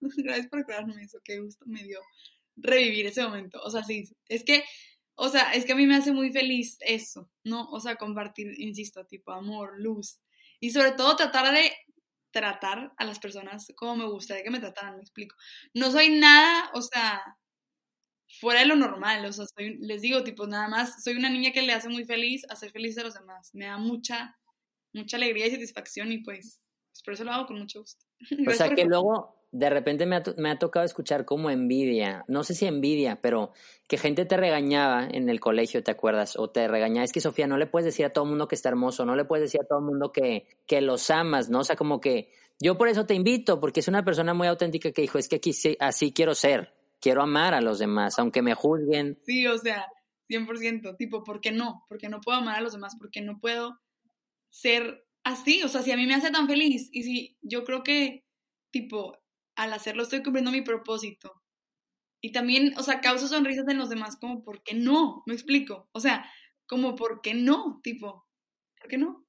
Gracias 0.00 0.46
por 0.48 0.60
aclararme 0.60 1.02
eso, 1.02 1.18
qué 1.22 1.38
gusto 1.40 1.64
me 1.66 1.82
dio 1.82 2.00
revivir 2.56 3.06
ese 3.06 3.22
momento. 3.22 3.60
O 3.62 3.70
sea, 3.70 3.82
sí, 3.82 4.04
es 4.28 4.44
que, 4.44 4.64
o 5.16 5.28
sea, 5.28 5.52
es 5.52 5.64
que 5.64 5.72
a 5.72 5.76
mí 5.76 5.86
me 5.86 5.96
hace 5.96 6.12
muy 6.12 6.30
feliz 6.30 6.78
eso, 6.80 7.30
¿no? 7.42 7.68
O 7.70 7.80
sea, 7.80 7.96
compartir, 7.96 8.58
insisto, 8.58 9.04
tipo 9.06 9.32
amor, 9.32 9.80
luz. 9.80 10.20
Y 10.60 10.70
sobre 10.70 10.92
todo 10.92 11.16
tratar 11.16 11.52
de 11.52 11.72
tratar 12.34 12.92
a 12.98 13.04
las 13.04 13.20
personas 13.20 13.68
como 13.76 13.96
me 13.96 14.06
gustaría 14.06 14.42
que 14.42 14.50
me 14.50 14.58
trataran, 14.58 14.96
me 14.96 15.02
explico. 15.02 15.36
No 15.72 15.90
soy 15.90 16.10
nada, 16.10 16.68
o 16.74 16.82
sea, 16.82 17.22
fuera 18.40 18.60
de 18.60 18.66
lo 18.66 18.74
normal, 18.76 19.24
o 19.24 19.32
sea, 19.32 19.46
les 19.56 20.02
digo, 20.02 20.24
tipo, 20.24 20.46
nada 20.46 20.68
más, 20.68 21.02
soy 21.02 21.14
una 21.14 21.30
niña 21.30 21.52
que 21.52 21.62
le 21.62 21.72
hace 21.72 21.88
muy 21.88 22.04
feliz 22.04 22.44
hacer 22.50 22.72
feliz 22.72 22.98
a 22.98 23.04
los 23.04 23.14
demás. 23.14 23.50
Me 23.54 23.66
da 23.66 23.78
mucha, 23.78 24.36
mucha 24.92 25.16
alegría 25.16 25.46
y 25.46 25.52
satisfacción 25.52 26.10
y 26.10 26.18
pues, 26.18 26.68
pues 26.90 27.02
por 27.04 27.14
eso 27.14 27.24
lo 27.24 27.32
hago 27.32 27.46
con 27.46 27.58
mucho 27.58 27.80
gusto. 27.80 28.04
O 28.50 28.52
sea, 28.52 28.74
que 28.74 28.84
luego 28.84 29.43
de 29.54 29.70
repente 29.70 30.04
me 30.04 30.16
ha, 30.16 30.58
tocado 30.58 30.84
escuchar 30.84 31.24
como 31.24 31.48
envidia, 31.48 32.24
no 32.26 32.42
sé 32.42 32.54
si 32.54 32.66
envidia, 32.66 33.20
pero 33.22 33.52
que 33.86 33.98
gente 33.98 34.24
te 34.24 34.36
regañaba 34.36 35.06
en 35.08 35.28
el 35.28 35.38
colegio, 35.38 35.84
¿te 35.84 35.92
acuerdas? 35.92 36.36
O 36.36 36.50
te 36.50 36.66
regañaba, 36.66 37.04
es 37.04 37.12
que 37.12 37.20
Sofía, 37.20 37.46
no 37.46 37.56
le 37.56 37.68
puedes 37.68 37.86
decir 37.86 38.04
a 38.04 38.12
todo 38.12 38.24
el 38.24 38.30
mundo 38.30 38.48
que 38.48 38.56
está 38.56 38.70
hermoso, 38.70 39.06
no 39.06 39.14
le 39.14 39.24
puedes 39.24 39.44
decir 39.44 39.60
a 39.62 39.64
todo 39.64 39.78
el 39.78 39.84
mundo 39.84 40.10
que, 40.10 40.48
que 40.66 40.80
los 40.80 41.08
amas, 41.08 41.50
¿no? 41.50 41.60
O 41.60 41.64
sea, 41.64 41.76
como 41.76 42.00
que 42.00 42.32
yo 42.58 42.76
por 42.76 42.88
eso 42.88 43.06
te 43.06 43.14
invito, 43.14 43.60
porque 43.60 43.78
es 43.78 43.86
una 43.86 44.04
persona 44.04 44.34
muy 44.34 44.48
auténtica 44.48 44.90
que 44.90 45.02
dijo, 45.02 45.18
es 45.18 45.28
que 45.28 45.36
aquí 45.36 45.52
así 45.78 46.12
quiero 46.12 46.34
ser, 46.34 46.74
quiero 47.00 47.22
amar 47.22 47.54
a 47.54 47.60
los 47.60 47.78
demás, 47.78 48.18
aunque 48.18 48.42
me 48.42 48.54
juzguen. 48.54 49.20
Sí, 49.22 49.46
o 49.46 49.56
sea, 49.56 49.86
100%, 50.28 50.96
tipo, 50.96 51.22
¿por 51.22 51.40
qué 51.40 51.52
no? 51.52 51.84
Porque 51.88 52.08
no 52.08 52.20
puedo 52.20 52.38
amar 52.38 52.56
a 52.56 52.60
los 52.60 52.72
demás, 52.72 52.96
porque 52.98 53.20
no 53.20 53.38
puedo 53.38 53.78
ser 54.50 55.06
así, 55.22 55.62
o 55.62 55.68
sea, 55.68 55.82
si 55.82 55.92
a 55.92 55.96
mí 55.96 56.06
me 56.06 56.14
hace 56.14 56.32
tan 56.32 56.48
feliz 56.48 56.88
y 56.90 57.04
si 57.04 57.38
yo 57.40 57.62
creo 57.62 57.84
que, 57.84 58.24
tipo, 58.72 59.16
al 59.56 59.72
hacerlo 59.72 60.02
estoy 60.02 60.22
cumpliendo 60.22 60.50
mi 60.50 60.62
propósito. 60.62 61.42
Y 62.20 62.32
también, 62.32 62.72
o 62.78 62.82
sea, 62.82 63.00
causo 63.00 63.28
sonrisas 63.28 63.68
en 63.68 63.78
los 63.78 63.90
demás, 63.90 64.16
como, 64.16 64.42
¿por 64.42 64.62
qué 64.62 64.74
no? 64.74 65.22
Me 65.26 65.34
explico. 65.34 65.88
O 65.92 66.00
sea, 66.00 66.24
como, 66.66 66.94
¿por 66.96 67.20
qué 67.20 67.34
no? 67.34 67.80
Tipo, 67.82 68.26
¿por 68.80 68.88
qué 68.88 68.96
no? 68.98 69.26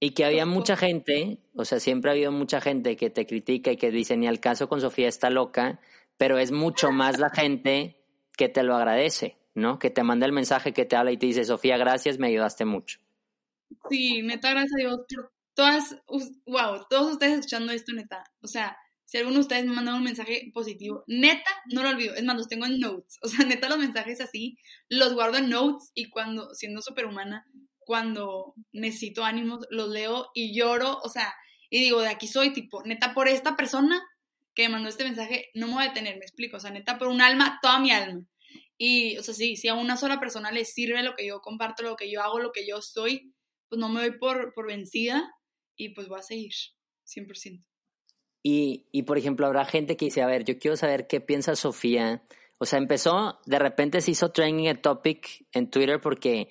Y 0.00 0.10
que 0.10 0.24
había 0.26 0.44
mucha 0.44 0.76
gente, 0.76 1.38
o 1.54 1.64
sea, 1.64 1.80
siempre 1.80 2.10
ha 2.10 2.12
habido 2.12 2.30
mucha 2.30 2.60
gente 2.60 2.96
que 2.96 3.08
te 3.08 3.26
critica 3.26 3.72
y 3.72 3.78
que 3.78 3.90
dice, 3.90 4.16
ni 4.18 4.26
al 4.26 4.40
caso 4.40 4.68
con 4.68 4.80
Sofía 4.80 5.08
está 5.08 5.30
loca, 5.30 5.80
pero 6.18 6.38
es 6.38 6.52
mucho 6.52 6.90
más 6.90 7.18
la 7.18 7.30
gente 7.30 8.04
que 8.36 8.50
te 8.50 8.62
lo 8.62 8.76
agradece, 8.76 9.38
¿no? 9.54 9.78
Que 9.78 9.88
te 9.88 10.02
manda 10.02 10.26
el 10.26 10.32
mensaje, 10.32 10.74
que 10.74 10.84
te 10.84 10.96
habla 10.96 11.12
y 11.12 11.16
te 11.16 11.26
dice, 11.26 11.44
Sofía, 11.44 11.78
gracias, 11.78 12.18
me 12.18 12.26
ayudaste 12.26 12.66
mucho. 12.66 13.00
Sí, 13.88 14.20
neta, 14.20 14.50
gracias 14.50 14.72
a 14.74 14.82
Dios 14.82 15.00
por 15.08 15.32
todas, 15.54 15.96
wow, 16.46 16.84
todos 16.90 17.12
ustedes 17.12 17.38
escuchando 17.38 17.72
esto, 17.72 17.92
neta. 17.94 18.24
O 18.42 18.46
sea, 18.46 18.76
Si 19.14 19.18
alguno 19.18 19.36
de 19.36 19.42
ustedes 19.42 19.64
me 19.64 19.74
manda 19.74 19.94
un 19.94 20.02
mensaje 20.02 20.50
positivo, 20.52 21.04
neta, 21.06 21.48
no 21.70 21.84
lo 21.84 21.90
olvido. 21.90 22.16
Es 22.16 22.24
más, 22.24 22.36
los 22.36 22.48
tengo 22.48 22.66
en 22.66 22.80
notes. 22.80 23.16
O 23.22 23.28
sea, 23.28 23.46
neta, 23.46 23.68
los 23.68 23.78
mensajes 23.78 24.20
así, 24.20 24.58
los 24.88 25.14
guardo 25.14 25.38
en 25.38 25.50
notes 25.50 25.92
y 25.94 26.10
cuando, 26.10 26.52
siendo 26.52 26.82
superhumana, 26.82 27.46
cuando 27.78 28.54
necesito 28.72 29.24
ánimos, 29.24 29.68
los 29.70 29.88
leo 29.88 30.30
y 30.34 30.52
lloro. 30.52 30.98
O 31.04 31.08
sea, 31.08 31.32
y 31.70 31.78
digo, 31.78 32.00
de 32.00 32.08
aquí 32.08 32.26
soy, 32.26 32.52
tipo, 32.52 32.82
neta, 32.82 33.14
por 33.14 33.28
esta 33.28 33.54
persona 33.54 34.02
que 34.52 34.64
me 34.64 34.70
mandó 34.70 34.88
este 34.88 35.04
mensaje, 35.04 35.48
no 35.54 35.68
me 35.68 35.74
voy 35.74 35.84
a 35.84 35.88
detener, 35.90 36.16
me 36.16 36.24
explico. 36.24 36.56
O 36.56 36.60
sea, 36.60 36.72
neta, 36.72 36.98
por 36.98 37.06
un 37.06 37.20
alma, 37.20 37.60
toda 37.62 37.78
mi 37.78 37.92
alma. 37.92 38.26
Y, 38.78 39.16
o 39.18 39.22
sea, 39.22 39.32
sí, 39.32 39.54
si 39.54 39.68
a 39.68 39.74
una 39.74 39.96
sola 39.96 40.18
persona 40.18 40.50
le 40.50 40.64
sirve 40.64 41.04
lo 41.04 41.14
que 41.14 41.24
yo 41.24 41.38
comparto, 41.40 41.84
lo 41.84 41.94
que 41.94 42.10
yo 42.10 42.20
hago, 42.20 42.40
lo 42.40 42.50
que 42.50 42.66
yo 42.66 42.82
soy, 42.82 43.32
pues 43.68 43.78
no 43.78 43.88
me 43.88 44.00
doy 44.00 44.18
por, 44.18 44.52
por 44.54 44.66
vencida 44.66 45.32
y 45.76 45.90
pues 45.90 46.08
voy 46.08 46.18
a 46.18 46.22
seguir, 46.24 46.50
100%. 47.04 47.64
Y, 48.46 48.84
y, 48.92 49.04
por 49.04 49.16
ejemplo, 49.16 49.46
habrá 49.46 49.64
gente 49.64 49.96
que 49.96 50.04
dice, 50.04 50.20
a 50.20 50.26
ver, 50.26 50.44
yo 50.44 50.58
quiero 50.58 50.76
saber 50.76 51.06
qué 51.06 51.20
piensa 51.20 51.56
Sofía. 51.56 52.22
O 52.58 52.66
sea, 52.66 52.78
empezó, 52.78 53.40
de 53.46 53.58
repente 53.58 54.02
se 54.02 54.10
hizo 54.10 54.32
trending 54.32 54.68
a 54.68 54.82
topic 54.82 55.46
en 55.52 55.70
Twitter 55.70 55.98
porque, 55.98 56.50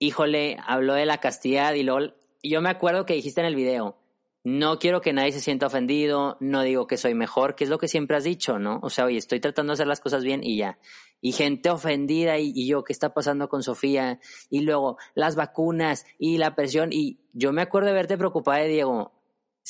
híjole, 0.00 0.56
habló 0.66 0.94
de 0.94 1.06
la 1.06 1.18
castidad 1.18 1.74
y 1.74 1.84
luego, 1.84 2.12
yo 2.42 2.60
me 2.60 2.70
acuerdo 2.70 3.06
que 3.06 3.14
dijiste 3.14 3.40
en 3.40 3.46
el 3.46 3.54
video, 3.54 3.96
no 4.42 4.80
quiero 4.80 5.00
que 5.00 5.12
nadie 5.12 5.30
se 5.30 5.40
sienta 5.40 5.66
ofendido, 5.66 6.38
no 6.40 6.62
digo 6.62 6.86
que 6.88 6.96
soy 6.96 7.14
mejor, 7.14 7.54
que 7.54 7.64
es 7.64 7.70
lo 7.70 7.78
que 7.78 7.86
siempre 7.86 8.16
has 8.16 8.24
dicho, 8.24 8.58
¿no? 8.58 8.80
O 8.82 8.90
sea, 8.90 9.04
oye, 9.04 9.18
estoy 9.18 9.38
tratando 9.38 9.70
de 9.70 9.74
hacer 9.74 9.86
las 9.86 10.00
cosas 10.00 10.24
bien 10.24 10.42
y 10.42 10.56
ya. 10.56 10.78
Y 11.20 11.32
gente 11.32 11.70
ofendida 11.70 12.38
y, 12.38 12.66
yo, 12.66 12.82
¿qué 12.82 12.92
está 12.92 13.12
pasando 13.12 13.48
con 13.48 13.62
Sofía? 13.62 14.20
Y 14.50 14.60
luego 14.60 14.96
las 15.14 15.36
vacunas 15.36 16.04
y 16.18 16.38
la 16.38 16.54
presión. 16.54 16.90
Y 16.92 17.20
yo 17.32 17.52
me 17.52 17.62
acuerdo 17.62 17.88
de 17.88 17.94
verte 17.94 18.16
preocupada, 18.16 18.64
Diego, 18.64 19.17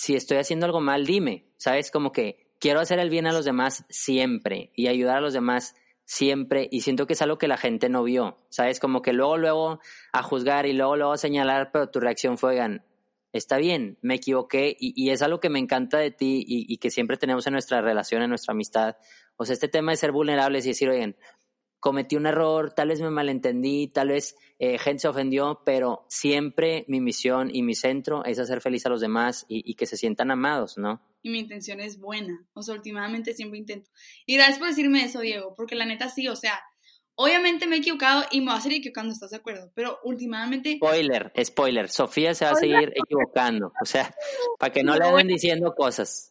si 0.00 0.14
estoy 0.14 0.37
haciendo 0.37 0.64
algo 0.64 0.81
mal, 0.81 1.07
dime, 1.07 1.49
¿sabes? 1.57 1.90
Como 1.90 2.12
que 2.12 2.52
quiero 2.61 2.78
hacer 2.78 3.00
el 3.00 3.11
bien 3.11 3.26
a 3.26 3.33
los 3.33 3.45
demás 3.45 3.85
siempre 3.88 4.71
y 4.76 4.87
ayudar 4.87 5.17
a 5.17 5.21
los 5.21 5.33
demás 5.33 5.75
siempre 6.05 6.69
y 6.71 6.83
siento 6.83 7.09
que 7.09 7.14
es 7.14 7.23
algo 7.23 7.37
que 7.37 7.49
la 7.49 7.57
gente 7.57 7.88
no 7.88 8.05
vio, 8.05 8.38
¿sabes? 8.49 8.78
Como 8.78 9.02
que 9.02 9.12
luego, 9.12 9.38
luego 9.38 9.81
a 10.12 10.23
juzgar 10.23 10.67
y 10.67 10.73
luego, 10.73 10.95
luego 10.95 11.14
a 11.14 11.19
señalar, 11.19 11.73
pero 11.73 11.90
tu 11.90 11.99
reacción 11.99 12.38
fue, 12.38 12.50
oigan, 12.50 12.85
está 13.33 13.59
bien, 13.59 13.99
me 14.00 14.14
equivoqué 14.14 14.76
y, 14.78 15.11
es 15.11 15.21
algo 15.21 15.40
que 15.40 15.50
me 15.50 15.59
encanta 15.59 15.99
de 15.99 16.12
ti 16.12 16.45
y, 16.47 16.76
que 16.76 16.93
siempre 16.93 17.17
tenemos 17.17 17.45
en 17.49 17.55
nuestra 17.55 17.81
relación, 17.81 18.23
en 18.23 18.28
nuestra 18.28 18.52
amistad. 18.52 18.99
O 19.37 19.47
sea, 19.47 19.55
este 19.55 19.67
tema 19.67 19.90
de 19.90 19.97
ser 19.97 20.12
vulnerables 20.12 20.64
y 20.64 20.69
decir, 20.69 20.88
oigan, 20.90 21.17
cometí 21.80 22.16
un 22.16 22.26
error, 22.26 22.73
tal 22.73 22.88
vez 22.88 23.00
me 23.00 23.11
malentendí, 23.11 23.88
tal 23.88 24.08
vez 24.08 24.37
eh, 24.58 24.78
gente 24.78 25.02
se 25.02 25.08
ofendió, 25.08 25.62
pero 25.64 26.06
siempre 26.08 26.85
mi 26.88 27.00
misión 27.00 27.54
y 27.54 27.62
mi 27.62 27.75
centro 27.75 28.25
es 28.25 28.38
hacer 28.38 28.61
feliz 28.61 28.85
a 28.87 28.88
los 28.88 29.00
demás 29.00 29.47
y, 29.49 29.75
que 29.75 29.87
se 29.87 29.97
sientan 29.97 30.30
amados, 30.30 30.76
¿no? 30.76 31.00
Y 31.23 31.30
mi 31.30 31.40
intención 31.40 31.80
es 31.80 31.99
buena, 31.99 32.47
o 32.54 32.62
sea, 32.62 32.75
últimamente 32.75 33.35
siempre 33.35 33.58
intento. 33.58 33.90
Y 34.26 34.37
gracias 34.37 34.58
por 34.58 34.68
decirme 34.68 35.04
eso, 35.04 35.20
Diego, 35.20 35.54
porque 35.56 35.75
la 35.75 35.85
neta 35.85 36.08
sí, 36.08 36.28
o 36.28 36.37
sea, 36.37 36.61
Obviamente 37.20 37.66
me 37.66 37.75
he 37.75 37.78
equivocado 37.80 38.25
y 38.30 38.40
me 38.40 38.52
voy 38.52 38.58
a 38.58 38.61
seguir 38.61 38.78
equivocando, 38.78 39.12
¿estás 39.12 39.30
de 39.30 39.38
acuerdo? 39.38 39.73
Pero 39.75 39.99
últimamente... 40.04 40.76
Spoiler, 40.76 41.32
spoiler. 41.44 41.88
Sofía 41.88 42.32
se 42.32 42.44
va 42.44 42.52
a 42.52 42.54
seguir 42.54 42.92
equivocando. 42.94 43.73
O 43.82 43.85
sea, 43.85 44.14
para 44.56 44.73
que 44.73 44.85
no, 44.85 44.94
le 44.94 45.00
vayan 45.00 45.26
diciendo 45.26 45.75
cosas. 45.75 46.30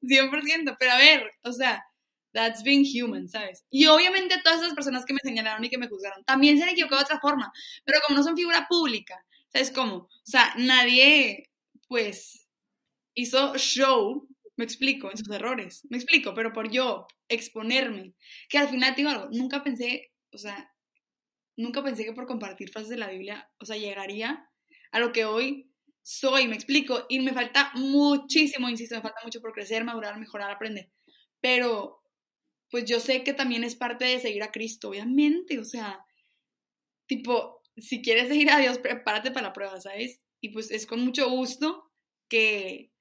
100%, 0.00 0.76
pero 0.78 0.92
a 0.92 0.96
ver, 0.96 1.32
o 1.42 1.50
sea, 1.50 1.84
that's 2.32 2.62
being 2.62 2.84
human, 2.84 3.28
¿sabes? 3.28 3.64
Y 3.70 3.86
obviamente 3.86 4.36
todas 4.42 4.60
esas 4.60 4.74
personas 4.74 5.04
que 5.04 5.14
me 5.14 5.20
señalaron 5.22 5.64
y 5.64 5.70
que 5.70 5.78
me 5.78 5.88
juzgaron 5.88 6.24
también 6.24 6.58
se 6.58 6.64
han 6.64 6.70
equivocado 6.70 7.00
de 7.00 7.04
otra 7.04 7.20
forma, 7.20 7.52
pero 7.84 8.00
como 8.06 8.18
no 8.18 8.24
son 8.24 8.36
figura 8.36 8.66
pública, 8.68 9.24
¿sabes 9.52 9.70
cómo? 9.70 9.94
O 9.96 10.10
sea, 10.24 10.54
nadie, 10.56 11.50
pues, 11.88 12.46
hizo 13.14 13.56
show, 13.56 14.28
me 14.56 14.64
explico, 14.64 15.10
en 15.10 15.18
sus 15.18 15.30
errores, 15.30 15.82
me 15.90 15.96
explico, 15.96 16.34
pero 16.34 16.52
por 16.52 16.70
yo 16.70 17.06
exponerme, 17.28 18.14
que 18.48 18.58
al 18.58 18.68
final 18.68 18.94
digo 18.94 19.10
algo, 19.10 19.28
nunca 19.30 19.62
pensé 19.62 20.10
o 20.32 20.38
sea, 20.38 20.70
nunca 21.56 21.82
pensé 21.82 22.04
que 22.04 22.12
por 22.12 22.26
compartir 22.26 22.70
frases 22.70 22.90
de 22.90 22.96
la 22.96 23.08
Biblia, 23.08 23.50
o 23.58 23.64
sea, 23.64 23.76
llegaría 23.76 24.48
a 24.92 25.00
lo 25.00 25.12
que 25.12 25.24
hoy 25.24 25.70
soy, 26.02 26.48
me 26.48 26.54
explico, 26.54 27.06
y 27.08 27.20
me 27.20 27.32
falta 27.32 27.70
muchísimo, 27.74 28.68
insisto, 28.68 28.96
me 28.96 29.02
falta 29.02 29.20
mucho 29.24 29.40
por 29.40 29.52
crecer, 29.52 29.84
madurar, 29.84 30.18
mejorar, 30.18 30.50
aprender, 30.50 30.90
pero 31.40 31.97
pues 32.70 32.84
yo 32.84 33.00
sé 33.00 33.24
que 33.24 33.32
también 33.32 33.64
es 33.64 33.74
parte 33.76 34.04
de 34.04 34.20
seguir 34.20 34.42
a 34.42 34.52
Cristo, 34.52 34.90
obviamente, 34.90 35.58
o 35.58 35.64
sea, 35.64 36.04
tipo, 37.06 37.62
si 37.76 38.02
quieres 38.02 38.28
seguir 38.28 38.50
a 38.50 38.58
Dios, 38.58 38.78
prepárate 38.78 39.30
para 39.30 39.48
la 39.48 39.52
prueba, 39.52 39.80
¿sabes? 39.80 40.20
Y 40.40 40.50
pues 40.50 40.70
es 40.70 40.86
con 40.86 41.00
mucho 41.00 41.28
gusto 41.30 41.90
que, 42.28 42.92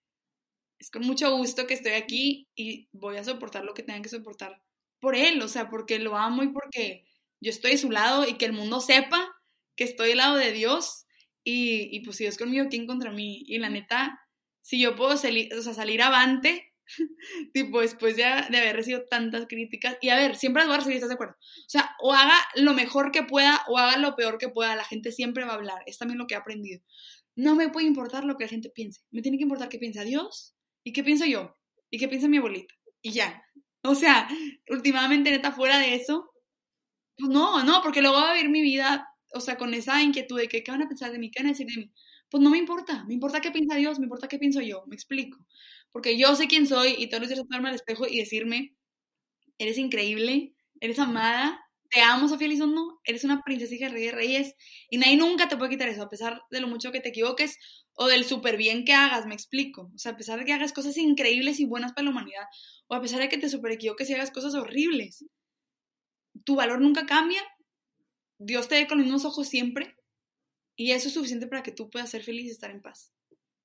es 0.79 0.91
con 0.91 1.03
mucho 1.03 1.36
gusto 1.36 1.67
que 1.67 1.74
estoy 1.74 1.93
aquí 1.93 2.47
y 2.55 2.88
voy 2.91 3.17
a 3.17 3.24
soportar 3.24 3.65
lo 3.65 3.74
que 3.74 3.83
tenga 3.83 4.01
que 4.01 4.09
soportar 4.09 4.62
por 5.00 5.15
Él, 5.15 5.41
o 5.41 5.47
sea, 5.47 5.69
porque 5.69 6.00
lo 6.00 6.15
amo 6.17 6.43
y 6.43 6.50
porque 6.50 7.05
yo 7.39 7.50
estoy 7.50 7.74
a 7.74 7.77
su 7.77 7.91
lado 7.91 8.27
y 8.27 8.38
que 8.38 8.45
el 8.45 8.53
mundo 8.53 8.79
sepa 8.79 9.36
que 9.75 9.83
estoy 9.83 10.12
al 10.12 10.17
lado 10.17 10.38
de 10.38 10.51
Dios 10.53 11.05
y, 11.43 11.95
y 11.95 12.01
pues 12.01 12.17
si 12.17 12.24
Dios 12.24 12.38
conmigo, 12.38 12.67
¿quién 12.69 12.88
contra 12.88 13.12
mí? 13.12 13.43
Y 13.47 13.57
la 13.59 13.69
neta, 13.69 14.19
si 14.62 14.79
yo 14.79 14.95
puedo 14.95 15.15
salir, 15.17 15.53
o 15.53 15.62
sea, 15.62 15.74
salir 15.74 16.01
avante, 16.01 16.66
tipo 17.53 17.82
después 17.82 18.15
de, 18.15 18.24
de 18.24 18.58
haber 18.58 18.75
recibido 18.75 19.06
tantas 19.10 19.48
críticas, 19.48 19.98
y 20.01 20.10
a 20.10 20.17
ver, 20.17 20.36
siempre 20.36 20.62
las 20.62 20.67
voy 20.67 20.75
a 20.75 20.77
recibir, 20.79 20.98
¿estás 20.98 21.10
de 21.10 21.15
acuerdo? 21.15 21.36
O 21.39 21.70
sea, 21.70 21.96
o 22.01 22.13
haga 22.13 22.38
lo 22.56 22.74
mejor 22.74 23.12
que 23.12 23.24
pueda 23.24 23.63
o 23.67 23.77
haga 23.77 23.98
lo 23.98 24.15
peor 24.15 24.38
que 24.38 24.50
pueda, 24.50 24.75
la 24.75 24.86
gente 24.86 25.12
siempre 25.12 25.46
va 25.46 25.51
a 25.51 25.56
hablar, 25.56 25.84
es 25.86 25.98
también 25.98 26.17
lo 26.17 26.27
que 26.27 26.36
he 26.36 26.38
aprendido. 26.38 26.82
No 27.36 27.56
me 27.56 27.70
puede 27.70 27.88
importar 27.88 28.24
lo 28.25 28.38
que 28.38 28.46
la 28.46 28.50
gente 28.50 28.70
piense, 28.70 29.01
me 29.12 29.22
tiene 29.22 29.38
que 29.38 29.44
importar 29.44 29.70
qué 29.70 29.79
piensa 29.79 30.03
Dios 30.03 30.56
y 30.84 30.94
qué 30.94 31.03
pienso 31.03 31.25
yo 31.25 31.56
y 31.89 32.00
qué 32.00 32.08
piensa 32.08 32.27
mi 32.27 32.38
abuelita, 32.38 32.74
y 33.01 33.12
ya. 33.12 33.44
O 33.84 33.96
sea, 33.96 34.27
últimamente, 34.70 35.32
neta, 35.32 35.51
fuera 35.51 35.79
de 35.79 35.96
eso, 35.96 36.32
pues 37.17 37.32
no, 37.32 37.63
no, 37.63 37.82
porque 37.82 38.01
luego 38.01 38.20
voy 38.20 38.29
a 38.29 38.34
vivir 38.34 38.50
mi 38.50 38.62
vida, 38.62 39.08
o 39.34 39.39
sea, 39.39 39.58
con 39.58 39.74
esa 39.74 40.01
inquietud 40.03 40.38
de 40.39 40.48
que 40.48 40.63
qué 40.63 40.72
van 40.72 40.84
a 40.84 40.88
pensar 40.88 41.12
de 41.12 41.20
mí, 41.20 41.32
qué 41.32 41.39
van 41.41 41.48
a 41.48 41.51
decir 41.51 41.67
de 41.67 41.77
mí. 41.77 41.91
Pues 42.29 42.44
no 42.44 42.50
me 42.50 42.58
importa, 42.58 43.06
me 43.06 43.13
importa 43.13 43.41
qué 43.41 43.51
piensa 43.51 43.75
Dios, 43.75 44.00
me 44.00 44.06
importa 44.06 44.27
qué 44.27 44.38
pienso 44.38 44.62
yo, 44.62 44.84
me 44.88 44.96
explico. 44.96 45.39
Porque 45.97 46.15
yo 46.15 46.35
sé 46.35 46.47
quién 46.47 46.67
soy 46.67 46.93
y 46.95 47.09
los 47.09 47.27
días 47.27 47.41
pararme 47.49 47.69
al 47.69 47.73
espejo 47.73 48.05
y 48.05 48.19
decirme, 48.19 48.75
eres 49.57 49.79
increíble, 49.79 50.53
eres 50.79 50.99
amada, 50.99 51.59
te 51.89 52.01
amo, 52.01 52.27
Sofía 52.27 52.47
Lizondo, 52.47 52.99
eres 53.03 53.23
una 53.23 53.41
princesa 53.41 53.73
hija 53.73 53.87
de 53.87 53.93
rey 53.93 54.05
de 54.05 54.11
reyes 54.11 54.53
y 54.91 54.99
nadie 54.99 55.17
nunca 55.17 55.49
te 55.49 55.57
puede 55.57 55.71
quitar 55.71 55.89
eso, 55.89 56.03
a 56.03 56.09
pesar 56.09 56.43
de 56.51 56.61
lo 56.61 56.67
mucho 56.67 56.91
que 56.91 56.99
te 56.99 57.09
equivoques 57.09 57.57
o 57.93 58.05
del 58.05 58.25
súper 58.25 58.57
bien 58.57 58.85
que 58.85 58.93
hagas, 58.93 59.25
me 59.25 59.33
explico. 59.33 59.89
O 59.95 59.97
sea, 59.97 60.11
a 60.11 60.17
pesar 60.17 60.37
de 60.37 60.45
que 60.45 60.53
hagas 60.53 60.71
cosas 60.71 60.95
increíbles 60.97 61.59
y 61.59 61.65
buenas 61.65 61.93
para 61.93 62.05
la 62.05 62.11
humanidad, 62.11 62.45
o 62.85 62.93
a 62.93 63.01
pesar 63.01 63.19
de 63.19 63.29
que 63.29 63.39
te 63.39 63.49
súper 63.49 63.71
equivoques 63.71 64.07
y 64.07 64.13
hagas 64.13 64.29
cosas 64.29 64.53
horribles 64.53 65.25
tu 66.43 66.55
valor 66.57 66.79
nunca 66.79 67.07
cambia, 67.07 67.41
Dios 68.37 68.67
te 68.67 68.75
ve 68.75 68.87
con 68.87 68.99
los 68.99 69.05
mismos 69.05 69.25
ojos 69.25 69.47
siempre 69.47 69.95
y 70.75 70.91
eso 70.91 71.07
es 71.07 71.15
suficiente 71.15 71.47
para 71.47 71.63
que 71.63 71.71
tú 71.71 71.89
puedas 71.89 72.11
ser 72.11 72.21
feliz 72.21 72.45
y 72.45 72.51
estar 72.51 72.69
en 72.69 72.83
paz. 72.83 73.16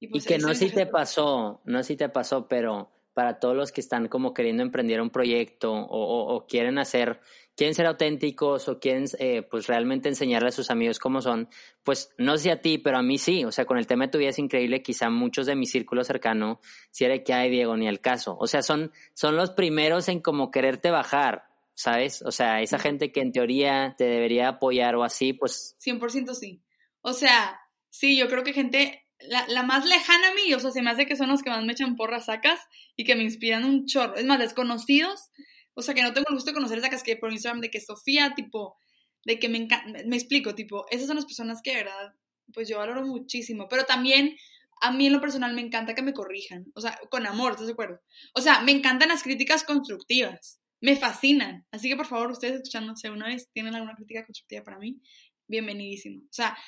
Y, 0.03 0.09
pues 0.09 0.27
que 0.27 0.37
no 0.37 0.53
si 0.53 0.69
te 0.69 0.85
pasó, 0.87 1.61
no 1.65 1.85
si 1.85 1.95
te 1.95 2.09
pasó, 2.09 2.49
pero 2.49 2.91
para 3.15 3.39
todos 3.39 3.55
los 3.55 3.71
que 3.71 3.81
están 3.81 4.09
como 4.09 4.35
queriendo 4.35 4.65
emprender 4.65 5.01
un 5.01 5.11
proyecto 5.11 5.73
o, 5.73 6.45
quieren 6.49 6.77
hacer, 6.79 7.21
quieren 7.55 7.73
ser 7.77 7.87
auténticos 7.87 8.69
o 8.69 8.81
quieren 8.81 9.05
eh, 9.21 9.43
pues 9.43 9.69
realmente 9.69 10.09
enseñarle 10.09 10.49
a 10.49 10.51
sus 10.51 10.73
amigos 10.73 10.99
cómo 10.99 11.21
son, 11.21 11.49
pues 11.85 12.13
no 12.19 12.37
sé 12.37 12.51
a 12.51 12.61
ti, 12.61 12.79
pero 12.79 12.99
a 12.99 13.03
mí 13.03 13.17
sí, 13.17 13.45
o 13.45 13.53
sea, 13.53 13.65
con 13.65 13.79
el 13.79 13.87
tema 13.87 14.07
de 14.07 14.11
tu 14.11 14.19
vida 14.19 14.31
es 14.31 14.41
increíble, 14.41 14.83
quizá 14.83 15.09
muchos 15.09 15.47
de 15.47 15.55
mi 15.55 15.67
círculo 15.67 16.03
cercano, 16.03 16.59
si 16.91 17.05
era 17.05 17.23
que 17.23 17.33
hay 17.33 17.49
Diego 17.49 17.77
ni 17.77 17.87
el 17.87 18.01
caso, 18.01 18.37
o 18.41 18.49
sea, 18.49 18.63
son, 18.63 18.91
son 19.15 19.37
los 19.37 19.51
primeros 19.51 20.09
en 20.09 20.19
como 20.19 20.51
quererte 20.51 20.91
bajar, 20.91 21.45
¿sabes? 21.75 22.23
O 22.23 22.33
sea, 22.33 22.61
esa 22.61 22.81
gente 22.81 23.13
que 23.13 23.21
en 23.21 23.31
teoría 23.31 23.95
te 23.97 24.05
debería 24.05 24.49
apoyar 24.49 24.97
o 24.97 25.05
así, 25.05 25.33
pues... 25.33 25.77
100% 25.81 26.35
sí. 26.35 26.61
O 27.03 27.13
sea, 27.13 27.61
sí, 27.89 28.19
yo 28.19 28.27
creo 28.29 28.43
que 28.43 28.53
gente, 28.53 29.02
la, 29.29 29.47
la, 29.49 29.63
más 29.63 29.87
lejana 29.87 30.29
a 30.29 30.35
mí, 30.35 30.53
o 30.55 30.61
sea, 30.61 30.71
se 30.71 30.83
me 30.83 30.91
hace 30.91 31.07
que 31.07 31.17
son 31.17 31.29
los 31.29 31.43
que 31.43 31.51
más 31.51 31.65
me 31.65 31.73
echan 31.73 31.97
porras 31.97 32.27
sacas 32.27 32.61
y 32.97 33.05
que 33.05 33.15
me 33.15 33.23
inspiran 33.23 33.65
un 33.65 33.87
chorro. 33.87 34.15
Es 34.17 34.25
más, 34.25 34.39
desconocidos, 34.39 35.31
o 35.75 35.83
sea, 35.83 35.95
que 35.95 36.03
no 36.03 36.13
tengo 36.13 36.27
el 36.29 36.35
gusto 36.35 36.51
de 36.51 36.55
conocer 36.55 36.79
esa 36.79 36.91
que 36.91 37.17
por 37.17 37.33
Instagram, 37.33 37.61
de 37.61 37.71
que 37.71 37.81
Sofía, 37.81 38.35
tipo, 38.35 38.77
de 39.25 39.39
que 39.39 39.49
me 39.49 39.59
encanta, 39.59 40.01
me 40.07 40.17
explico, 40.17 40.55
tipo, 40.55 40.87
esas 40.91 41.07
son 41.07 41.17
las 41.17 41.27
personas 41.27 41.61
que 41.63 41.71
de 41.71 41.85
verdad, 41.85 42.15
pues 42.53 42.69
yo 42.69 42.79
valoro 42.79 43.07
muchísimo, 43.07 43.69
pero 43.69 43.85
también 43.85 44.37
a 44.81 44.93
mí 44.93 45.07
en 45.07 45.13
lo 45.13 45.21
personal 45.21 45.55
me 45.55 45.61
encanta 45.61 45.95
que 45.95 46.03
me 46.03 46.13
corrijan, 46.13 46.67
o 46.75 46.81
sea, 46.81 46.99
con 47.11 47.27
amor, 47.27 47.53
¿estás 47.53 47.67
de 47.67 47.73
acuerdo? 47.73 48.01
O 48.35 48.41
sea, 48.41 48.61
me 48.63 48.73
encantan 48.73 49.09
las 49.09 49.23
críticas 49.23 49.65
constructivas 49.65 50.61
me 50.83 50.97
fascinan. 50.97 51.65
Así 51.71 51.89
que 51.89 51.97
por 51.97 52.07
favor, 52.07 52.31
ustedes 52.31 52.57
escuchándose 52.57 53.09
una 53.09 53.29
vez 53.29 53.49
tienen 53.53 53.75
alguna 53.75 53.95
crítica 53.95 54.27
constructiva 54.27 54.65
para 54.65 54.79
mí, 54.79 55.01
bienvenidísimo. 55.47 56.25
O 56.25 56.33
sea, 56.33 56.59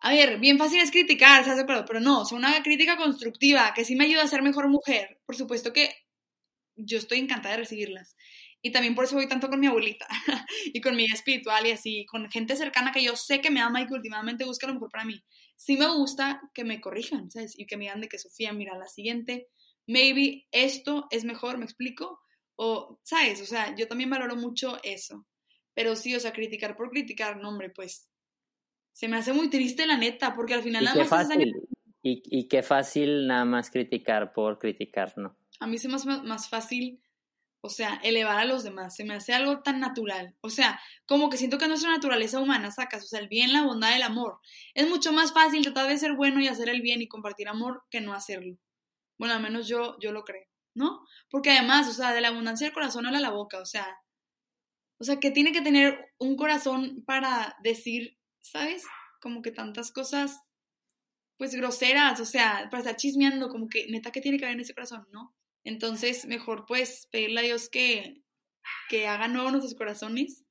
a 0.00 0.10
ver, 0.10 0.38
bien 0.38 0.58
fácil 0.58 0.80
es 0.80 0.90
criticar, 0.90 1.40
¿estás 1.40 1.56
de 1.56 1.62
acuerdo? 1.62 1.84
Pero 1.86 2.00
no, 2.00 2.22
o 2.22 2.24
sea, 2.24 2.38
una 2.38 2.62
crítica 2.62 2.96
constructiva 2.96 3.72
que 3.74 3.84
sí 3.84 3.96
me 3.96 4.04
ayuda 4.04 4.22
a 4.22 4.28
ser 4.28 4.42
mejor 4.42 4.68
mujer, 4.68 5.20
por 5.26 5.36
supuesto 5.36 5.72
que 5.72 5.94
yo 6.76 6.98
estoy 6.98 7.18
encantada 7.18 7.54
de 7.56 7.62
recibirlas. 7.62 8.16
Y 8.62 8.72
también 8.72 8.94
por 8.94 9.04
eso 9.04 9.16
voy 9.16 9.26
tanto 9.28 9.48
con 9.48 9.60
mi 9.60 9.66
abuelita 9.66 10.06
y 10.66 10.80
con 10.80 10.96
mi 10.96 11.06
espiritual 11.06 11.66
y 11.66 11.70
así, 11.72 12.06
con 12.06 12.30
gente 12.30 12.56
cercana 12.56 12.92
que 12.92 13.02
yo 13.02 13.16
sé 13.16 13.40
que 13.40 13.50
me 13.50 13.60
ama 13.60 13.80
y 13.82 13.86
que 13.86 13.94
últimamente 13.94 14.44
busca 14.44 14.66
lo 14.66 14.74
mejor 14.74 14.90
para 14.90 15.04
mí. 15.04 15.22
Sí 15.56 15.76
me 15.76 15.88
gusta 15.88 16.42
que 16.54 16.64
me 16.64 16.80
corrijan, 16.80 17.30
¿sabes? 17.30 17.58
Y 17.58 17.66
que 17.66 17.76
me 17.76 17.84
digan 17.84 18.00
de 18.00 18.08
que 18.08 18.18
Sofía, 18.18 18.52
mira, 18.52 18.76
la 18.76 18.88
siguiente 18.88 19.48
maybe 19.86 20.46
esto 20.52 21.06
es 21.10 21.24
mejor, 21.24 21.58
¿me 21.58 21.64
explico? 21.64 22.20
O, 22.56 23.00
¿sabes? 23.02 23.40
O 23.40 23.46
sea, 23.46 23.74
yo 23.74 23.88
también 23.88 24.10
valoro 24.10 24.36
mucho 24.36 24.78
eso. 24.82 25.26
Pero 25.74 25.96
sí, 25.96 26.14
o 26.14 26.20
sea, 26.20 26.32
criticar 26.32 26.76
por 26.76 26.90
criticar, 26.90 27.38
no, 27.38 27.48
hombre, 27.48 27.70
pues 27.70 28.09
se 28.92 29.08
me 29.08 29.16
hace 29.16 29.32
muy 29.32 29.48
triste 29.48 29.86
la 29.86 29.96
neta, 29.96 30.34
porque 30.34 30.54
al 30.54 30.62
final 30.62 30.82
y 30.82 30.84
nada 30.86 30.94
qué 30.94 31.08
más 31.08 31.28
fácil, 31.28 31.54
y, 32.02 32.22
y 32.24 32.48
qué 32.48 32.62
fácil 32.62 33.26
nada 33.26 33.44
más 33.44 33.70
criticar 33.70 34.32
por 34.32 34.58
criticar, 34.58 35.16
¿no? 35.16 35.36
a 35.60 35.66
mí 35.66 35.78
se 35.78 35.88
me 35.88 35.94
hace 35.96 36.08
más, 36.08 36.24
más 36.24 36.48
fácil, 36.48 37.02
o 37.62 37.68
sea, 37.68 38.00
elevar 38.02 38.38
a 38.38 38.46
los 38.46 38.64
demás, 38.64 38.96
se 38.96 39.04
me 39.04 39.14
hace 39.14 39.34
algo 39.34 39.60
tan 39.60 39.78
natural, 39.78 40.34
o 40.40 40.48
sea, 40.48 40.80
como 41.06 41.28
que 41.28 41.36
siento 41.36 41.58
que 41.58 41.64
es 41.64 41.68
nuestra 41.68 41.90
naturaleza 41.90 42.40
humana, 42.40 42.70
sacas, 42.70 43.04
o 43.04 43.06
sea, 43.06 43.20
el 43.20 43.28
bien, 43.28 43.52
la 43.52 43.64
bondad, 43.64 43.94
el 43.94 44.02
amor. 44.02 44.40
Es 44.74 44.88
mucho 44.88 45.12
más 45.12 45.32
fácil 45.32 45.62
tratar 45.62 45.86
de 45.86 45.98
ser 45.98 46.14
bueno 46.14 46.40
y 46.40 46.48
hacer 46.48 46.70
el 46.70 46.80
bien 46.80 47.02
y 47.02 47.08
compartir 47.08 47.48
amor 47.48 47.84
que 47.90 48.00
no 48.00 48.14
hacerlo. 48.14 48.56
Bueno, 49.18 49.34
al 49.34 49.42
menos 49.42 49.68
yo, 49.68 49.98
yo 50.00 50.12
lo 50.12 50.24
creo, 50.24 50.46
¿no? 50.74 51.04
Porque 51.28 51.50
además, 51.50 51.86
o 51.88 51.92
sea, 51.92 52.14
de 52.14 52.22
la 52.22 52.28
abundancia 52.28 52.66
del 52.66 52.74
corazón 52.74 53.06
habla 53.06 53.20
la 53.20 53.30
boca, 53.30 53.60
o 53.60 53.66
sea, 53.66 53.86
o 54.98 55.04
sea, 55.04 55.20
que 55.20 55.30
tiene 55.30 55.52
que 55.52 55.60
tener 55.60 56.12
un 56.18 56.36
corazón 56.36 57.04
para 57.06 57.56
decir, 57.62 58.18
¿sabes? 58.40 58.84
Como 59.20 59.42
que 59.42 59.50
tantas 59.50 59.92
cosas, 59.92 60.40
pues 61.36 61.54
groseras, 61.54 62.20
o 62.20 62.24
sea, 62.24 62.68
para 62.70 62.82
estar 62.82 62.96
chismeando, 62.96 63.48
como 63.48 63.68
que 63.68 63.86
neta 63.88 64.10
que 64.10 64.20
tiene 64.20 64.38
que 64.38 64.44
haber 64.44 64.56
en 64.56 64.62
ese 64.62 64.74
corazón, 64.74 65.06
¿no? 65.12 65.34
Entonces, 65.64 66.26
mejor 66.26 66.64
pues 66.66 67.08
pedirle 67.10 67.40
a 67.40 67.44
Dios 67.44 67.68
que, 67.68 68.22
que 68.88 69.06
haga 69.06 69.28
nuevo 69.28 69.50
nuestros 69.50 69.74
corazones 69.74 70.46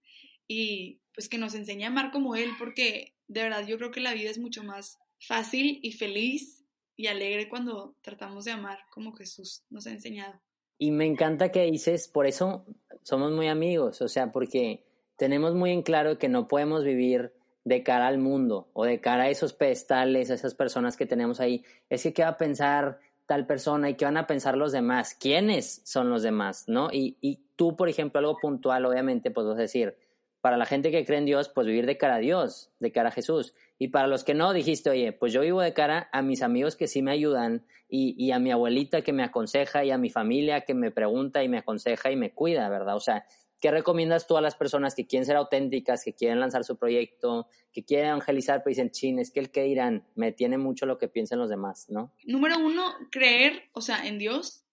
y 0.47 1.01
pues 1.13 1.29
que 1.29 1.37
nos 1.37 1.55
enseñe 1.55 1.83
a 1.83 1.87
amar 1.87 2.11
como 2.11 2.35
Él, 2.35 2.51
porque 2.57 3.15
de 3.27 3.43
verdad 3.43 3.65
yo 3.67 3.77
creo 3.77 3.91
que 3.91 4.01
la 4.01 4.13
vida 4.13 4.29
es 4.29 4.39
mucho 4.39 4.63
más 4.63 4.97
fácil 5.19 5.79
y 5.83 5.91
feliz 5.93 6.65
y 6.95 7.07
alegre 7.07 7.49
cuando 7.49 7.95
tratamos 8.01 8.45
de 8.45 8.51
amar 8.51 8.79
como 8.91 9.13
Jesús 9.13 9.63
nos 9.69 9.87
ha 9.87 9.91
enseñado. 9.91 10.39
Y 10.77 10.91
me 10.91 11.05
encanta 11.05 11.51
que 11.51 11.69
dices, 11.69 12.07
por 12.07 12.25
eso 12.25 12.65
somos 13.03 13.31
muy 13.31 13.47
amigos, 13.47 14.01
o 14.01 14.07
sea, 14.07 14.31
porque 14.31 14.85
tenemos 15.17 15.53
muy 15.53 15.71
en 15.71 15.81
claro 15.81 16.17
que 16.17 16.29
no 16.29 16.47
podemos 16.47 16.83
vivir 16.83 17.33
de 17.63 17.83
cara 17.83 18.07
al 18.07 18.17
mundo 18.17 18.69
o 18.73 18.85
de 18.85 18.99
cara 18.99 19.23
a 19.23 19.29
esos 19.29 19.53
pedestales, 19.53 20.31
a 20.31 20.35
esas 20.35 20.55
personas 20.55 20.97
que 20.97 21.05
tenemos 21.05 21.39
ahí. 21.39 21.63
Es 21.89 22.03
que 22.03 22.13
qué 22.13 22.23
va 22.23 22.29
a 22.29 22.37
pensar 22.37 22.99
tal 23.25 23.45
persona 23.45 23.89
y 23.89 23.95
qué 23.95 24.05
van 24.05 24.17
a 24.17 24.25
pensar 24.25 24.57
los 24.57 24.71
demás, 24.71 25.13
quiénes 25.13 25.81
son 25.85 26.09
los 26.09 26.23
demás, 26.23 26.67
¿no? 26.67 26.89
Y, 26.91 27.17
y 27.21 27.39
tú, 27.55 27.75
por 27.75 27.87
ejemplo, 27.87 28.19
algo 28.19 28.37
puntual, 28.41 28.85
obviamente, 28.85 29.29
pues 29.29 29.45
vas 29.45 29.59
a 29.59 29.61
decir, 29.61 29.95
para 30.41 30.57
la 30.57 30.65
gente 30.65 30.89
que 30.89 31.05
cree 31.05 31.19
en 31.19 31.25
Dios, 31.25 31.49
pues 31.49 31.67
vivir 31.67 31.85
de 31.85 31.97
cara 31.97 32.15
a 32.15 32.19
Dios, 32.19 32.71
de 32.79 32.91
cara 32.91 33.09
a 33.09 33.11
Jesús. 33.11 33.53
Y 33.77 33.89
para 33.89 34.07
los 34.07 34.23
que 34.23 34.33
no, 34.33 34.53
dijiste, 34.53 34.89
oye, 34.89 35.11
pues 35.11 35.33
yo 35.33 35.41
vivo 35.41 35.61
de 35.61 35.73
cara 35.73 36.09
a 36.11 36.21
mis 36.21 36.41
amigos 36.41 36.75
que 36.75 36.87
sí 36.87 37.01
me 37.01 37.11
ayudan 37.11 37.65
y, 37.89 38.15
y, 38.17 38.31
a 38.31 38.39
mi 38.39 38.51
abuelita 38.51 39.01
que 39.01 39.13
me 39.13 39.23
aconseja 39.23 39.83
y 39.83 39.91
a 39.91 39.97
mi 39.97 40.09
familia 40.09 40.61
que 40.61 40.73
me 40.73 40.91
pregunta 40.91 41.43
y 41.43 41.49
me 41.49 41.57
aconseja 41.57 42.11
y 42.11 42.15
me 42.15 42.31
cuida, 42.31 42.69
¿verdad? 42.69 42.95
O 42.95 42.99
sea, 42.99 43.25
¿qué 43.59 43.71
recomiendas 43.71 44.27
tú 44.27 44.37
a 44.37 44.41
las 44.41 44.55
personas 44.55 44.95
que 44.95 45.05
quieren 45.05 45.25
ser 45.25 45.35
auténticas, 45.35 46.03
que 46.03 46.13
quieren 46.13 46.39
lanzar 46.39 46.63
su 46.63 46.77
proyecto, 46.77 47.47
que 47.71 47.83
quieren 47.83 48.07
evangelizar, 48.07 48.63
pero 48.63 48.71
dicen, 48.71 48.91
chin, 48.91 49.19
es 49.19 49.31
que 49.31 49.39
el 49.39 49.51
que 49.51 49.63
dirán 49.63 50.07
me 50.15 50.31
tiene 50.31 50.57
mucho 50.57 50.85
lo 50.85 50.97
que 50.97 51.07
piensan 51.07 51.39
los 51.39 51.49
demás, 51.49 51.87
¿no? 51.89 52.13
Número 52.23 52.57
uno, 52.57 52.93
creer, 53.11 53.69
o 53.73 53.81
sea, 53.81 54.07
en 54.07 54.17
Dios 54.17 54.65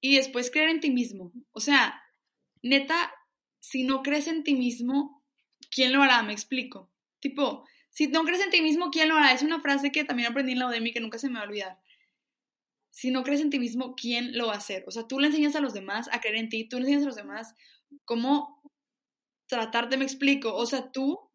y 0.00 0.16
después 0.16 0.50
creer 0.50 0.70
en 0.70 0.80
ti 0.80 0.90
mismo. 0.90 1.32
O 1.52 1.60
sea, 1.60 2.02
neta, 2.62 3.12
si 3.60 3.84
no 3.84 4.02
crees 4.02 4.26
en 4.26 4.44
ti 4.44 4.54
mismo, 4.54 5.24
¿quién 5.70 5.92
lo 5.92 6.02
hará? 6.02 6.22
Me 6.22 6.32
explico. 6.32 6.90
Tipo, 7.20 7.64
si 7.90 8.08
no 8.08 8.24
crees 8.24 8.42
en 8.42 8.50
ti 8.50 8.60
mismo, 8.60 8.90
¿quién 8.90 9.08
lo 9.08 9.16
hará? 9.16 9.32
Es 9.32 9.42
una 9.42 9.60
frase 9.60 9.92
que 9.92 10.04
también 10.04 10.30
aprendí 10.30 10.52
en 10.52 10.58
la 10.58 10.68
Udemy 10.68 10.92
que 10.92 11.00
nunca 11.00 11.18
se 11.18 11.28
me 11.28 11.36
va 11.36 11.42
a 11.42 11.48
olvidar. 11.48 11.78
Si 12.90 13.10
no 13.10 13.22
crees 13.22 13.40
en 13.40 13.50
ti 13.50 13.58
mismo, 13.58 13.94
¿quién 13.94 14.36
lo 14.36 14.48
va 14.48 14.54
a 14.54 14.58
hacer? 14.58 14.84
O 14.86 14.90
sea, 14.90 15.08
tú 15.08 15.18
le 15.18 15.28
enseñas 15.28 15.56
a 15.56 15.60
los 15.60 15.72
demás 15.72 16.08
a 16.12 16.20
creer 16.20 16.36
en 16.36 16.48
ti, 16.48 16.68
tú 16.68 16.76
le 16.76 16.82
enseñas 16.82 17.04
a 17.04 17.06
los 17.06 17.16
demás 17.16 17.54
cómo 18.04 18.62
tratarte, 19.48 19.96
me 19.96 20.04
explico. 20.04 20.54
O 20.54 20.66
sea, 20.66 20.90
tú, 20.90 21.30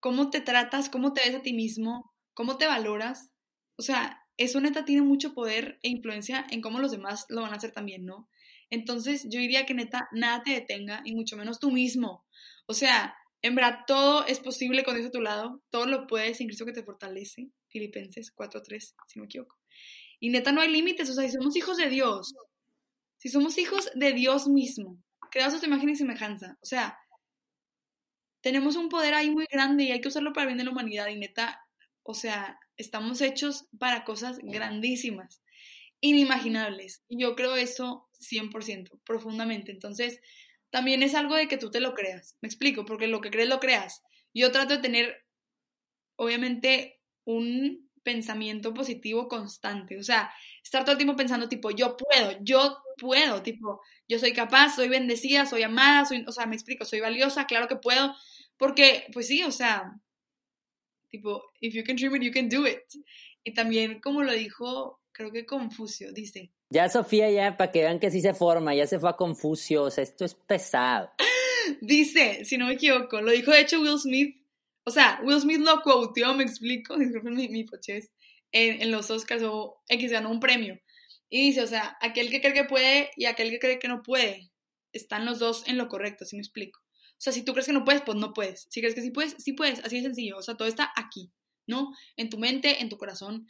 cómo 0.00 0.30
te 0.30 0.40
tratas, 0.40 0.88
cómo 0.88 1.12
te 1.12 1.22
ves 1.22 1.34
a 1.34 1.42
ti 1.42 1.52
mismo, 1.52 2.12
cómo 2.34 2.58
te 2.58 2.66
valoras. 2.66 3.30
O 3.76 3.82
sea, 3.82 4.20
eso 4.36 4.60
neta 4.60 4.84
tiene 4.84 5.02
mucho 5.02 5.34
poder 5.34 5.78
e 5.82 5.88
influencia 5.88 6.46
en 6.50 6.60
cómo 6.60 6.78
los 6.78 6.90
demás 6.90 7.26
lo 7.28 7.42
van 7.42 7.52
a 7.52 7.56
hacer 7.56 7.72
también, 7.72 8.04
¿no? 8.04 8.28
Entonces, 8.70 9.26
yo 9.30 9.38
diría 9.38 9.66
que 9.66 9.74
neta, 9.74 10.08
nada 10.12 10.42
te 10.42 10.50
detenga, 10.52 11.02
y 11.04 11.14
mucho 11.14 11.36
menos 11.36 11.60
tú 11.60 11.70
mismo. 11.70 12.24
O 12.66 12.74
sea, 12.74 13.14
en 13.42 13.54
verdad, 13.54 13.80
todo 13.86 14.26
es 14.26 14.40
posible 14.40 14.84
con 14.84 14.94
Dios 14.94 15.08
a 15.08 15.12
tu 15.12 15.20
lado, 15.20 15.62
todo 15.70 15.86
lo 15.86 16.06
puedes, 16.06 16.40
incluso 16.40 16.64
que 16.64 16.72
te 16.72 16.82
fortalece. 16.82 17.50
Filipenses 17.68 18.34
4.3, 18.34 18.94
si 19.06 19.18
no 19.18 19.22
me 19.22 19.26
equivoco. 19.26 19.56
Y 20.18 20.30
neta, 20.30 20.50
no 20.50 20.60
hay 20.60 20.70
límites, 20.70 21.10
o 21.10 21.12
sea, 21.12 21.24
si 21.24 21.32
somos 21.32 21.54
hijos 21.54 21.76
de 21.76 21.88
Dios, 21.88 22.34
si 23.18 23.28
somos 23.28 23.58
hijos 23.58 23.90
de 23.94 24.12
Dios 24.12 24.48
mismo, 24.48 25.03
creados 25.34 25.54
a 25.54 25.58
su 25.58 25.66
imagen 25.66 25.88
y 25.88 25.96
semejanza, 25.96 26.56
o 26.62 26.64
sea, 26.64 26.96
tenemos 28.40 28.76
un 28.76 28.88
poder 28.88 29.14
ahí 29.14 29.30
muy 29.30 29.46
grande 29.50 29.82
y 29.82 29.90
hay 29.90 30.00
que 30.00 30.06
usarlo 30.06 30.32
para 30.32 30.44
el 30.44 30.48
bien 30.50 30.58
de 30.58 30.64
la 30.64 30.70
humanidad. 30.70 31.08
Y 31.08 31.16
neta, 31.16 31.60
o 32.04 32.14
sea, 32.14 32.60
estamos 32.76 33.20
hechos 33.20 33.66
para 33.80 34.04
cosas 34.04 34.38
grandísimas, 34.42 35.42
inimaginables. 36.00 37.02
Y 37.08 37.20
yo 37.20 37.34
creo 37.34 37.56
eso 37.56 38.08
100%, 38.20 39.00
profundamente. 39.04 39.72
Entonces, 39.72 40.20
también 40.70 41.02
es 41.02 41.16
algo 41.16 41.34
de 41.34 41.48
que 41.48 41.58
tú 41.58 41.72
te 41.72 41.80
lo 41.80 41.94
creas. 41.94 42.36
Me 42.40 42.46
explico, 42.46 42.84
porque 42.84 43.08
lo 43.08 43.20
que 43.20 43.32
crees 43.32 43.48
lo 43.48 43.58
creas. 43.58 44.04
Yo 44.32 44.52
trato 44.52 44.74
de 44.76 44.82
tener, 44.82 45.26
obviamente, 46.14 47.00
un 47.24 47.83
pensamiento 48.04 48.72
positivo 48.72 49.26
constante. 49.26 49.98
O 49.98 50.04
sea, 50.04 50.30
estar 50.62 50.84
todo 50.84 50.92
el 50.92 50.98
tiempo 50.98 51.16
pensando, 51.16 51.48
tipo, 51.48 51.70
yo 51.70 51.96
puedo, 51.96 52.38
yo 52.42 52.78
puedo, 52.98 53.42
tipo, 53.42 53.80
yo 54.06 54.18
soy 54.18 54.32
capaz, 54.32 54.76
soy 54.76 54.88
bendecida, 54.88 55.46
soy 55.46 55.62
amada, 55.62 56.04
soy, 56.04 56.24
o 56.26 56.32
sea, 56.32 56.46
me 56.46 56.54
explico, 56.54 56.84
soy 56.84 57.00
valiosa, 57.00 57.46
claro 57.46 57.66
que 57.66 57.76
puedo. 57.76 58.14
Porque, 58.56 59.06
pues 59.12 59.26
sí, 59.26 59.42
o 59.42 59.50
sea, 59.50 59.92
tipo, 61.08 61.42
if 61.60 61.74
you 61.74 61.82
can 61.82 61.96
dream 61.96 62.14
it, 62.16 62.22
you 62.22 62.32
can 62.32 62.48
do 62.48 62.66
it. 62.68 62.82
Y 63.42 63.52
también, 63.52 64.00
como 64.00 64.22
lo 64.22 64.32
dijo, 64.32 65.00
creo 65.12 65.32
que 65.32 65.46
Confucio, 65.46 66.12
dice. 66.12 66.52
Ya 66.70 66.88
Sofía, 66.88 67.30
ya, 67.30 67.56
para 67.56 67.72
que 67.72 67.82
vean 67.82 68.00
que 68.00 68.10
sí 68.10 68.20
se 68.20 68.34
forma, 68.34 68.74
ya 68.74 68.86
se 68.86 68.98
fue 68.98 69.10
a 69.10 69.16
Confucio, 69.16 69.84
o 69.84 69.90
sea, 69.90 70.04
esto 70.04 70.24
es 70.24 70.34
pesado. 70.34 71.10
Dice, 71.80 72.44
si 72.44 72.58
no 72.58 72.66
me 72.66 72.74
equivoco, 72.74 73.22
lo 73.22 73.32
dijo 73.32 73.50
de 73.50 73.60
hecho 73.60 73.80
Will 73.80 73.98
Smith, 73.98 74.36
o 74.84 74.90
sea, 74.90 75.20
Will 75.24 75.40
Smith 75.40 75.60
lo 75.60 75.80
quoteó, 75.82 76.34
me 76.34 76.44
explico, 76.44 76.96
disculpen 76.98 77.34
mi, 77.34 77.48
mi 77.48 77.66
en 78.52 78.90
los 78.92 79.10
Oscars 79.10 79.42
o 79.42 79.82
X 79.88 80.12
ganó 80.12 80.30
un 80.30 80.40
premio. 80.40 80.78
Y 81.28 81.46
dice, 81.46 81.62
o 81.62 81.66
sea, 81.66 81.96
aquel 82.00 82.30
que 82.30 82.40
cree 82.40 82.52
que 82.52 82.64
puede 82.64 83.10
y 83.16 83.24
aquel 83.24 83.50
que 83.50 83.58
cree 83.58 83.78
que 83.80 83.88
no 83.88 84.02
puede, 84.02 84.52
están 84.92 85.24
los 85.26 85.40
dos 85.40 85.66
en 85.66 85.76
lo 85.76 85.88
correcto, 85.88 86.24
si 86.24 86.36
me 86.36 86.42
explico. 86.42 86.80
O 86.80 87.20
sea, 87.24 87.32
si 87.32 87.44
tú 87.44 87.52
crees 87.52 87.66
que 87.66 87.72
no 87.72 87.84
puedes, 87.84 88.02
pues 88.02 88.16
no 88.16 88.32
puedes. 88.32 88.66
Si 88.70 88.80
crees 88.80 88.94
que 88.94 89.00
sí 89.00 89.10
puedes, 89.10 89.34
sí 89.38 89.52
puedes. 89.54 89.80
Así 89.80 89.96
de 89.96 90.02
sencillo. 90.02 90.36
O 90.36 90.42
sea, 90.42 90.56
todo 90.56 90.68
está 90.68 90.92
aquí, 90.94 91.32
¿no? 91.66 91.90
En 92.16 92.28
tu 92.28 92.38
mente, 92.38 92.82
en 92.82 92.88
tu 92.88 92.96
corazón 92.96 93.46